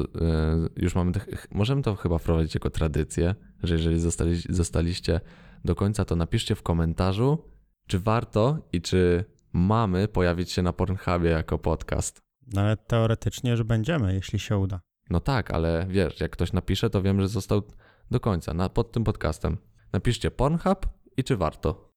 już 0.77 0.95
mamy, 0.95 1.13
możemy 1.51 1.83
to 1.83 1.97
chyba 1.97 2.19
wprowadzić 2.19 2.55
jako 2.55 2.71
tradycję, 2.71 3.35
że 3.63 3.75
jeżeli 3.75 4.01
zostali, 4.01 4.37
zostaliście 4.49 5.21
do 5.65 5.75
końca, 5.75 6.05
to 6.05 6.17
napiszcie 6.17 6.55
w 6.55 6.63
komentarzu, 6.63 7.39
czy 7.87 7.99
warto 7.99 8.59
i 8.73 8.81
czy 8.81 9.25
mamy 9.53 10.09
pojawić 10.09 10.51
się 10.51 10.63
na 10.63 10.73
Pornhubie 10.73 11.31
jako 11.31 11.59
podcast. 11.59 12.23
No 12.55 12.61
ale 12.61 12.77
teoretycznie 12.77 13.51
już 13.51 13.63
będziemy, 13.63 14.15
jeśli 14.15 14.39
się 14.39 14.59
uda. 14.59 14.81
No 15.11 15.21
tak, 15.21 15.51
ale 15.51 15.87
wiesz, 15.88 16.21
jak 16.21 16.31
ktoś 16.31 16.53
napisze, 16.53 16.90
to 16.90 17.03
wiem, 17.03 17.21
że 17.21 17.29
został 17.29 17.62
do 18.11 18.21
końca 18.21 18.55
na, 18.55 18.69
pod 18.69 18.93
tym 18.93 19.05
podcastem. 19.05 19.57
Napiszcie 19.93 20.31
Pornhub 20.31 20.87
i 21.17 21.25
czy 21.25 21.37
warto. 21.37 21.93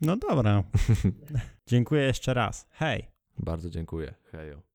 No 0.00 0.16
dobra. 0.16 0.64
Dziękuję 1.70 2.02
jeszcze 2.02 2.34
raz. 2.34 2.68
Hej. 2.70 3.08
Bardzo 3.38 3.70
dziękuję. 3.70 4.14
Hejo. 4.22 4.73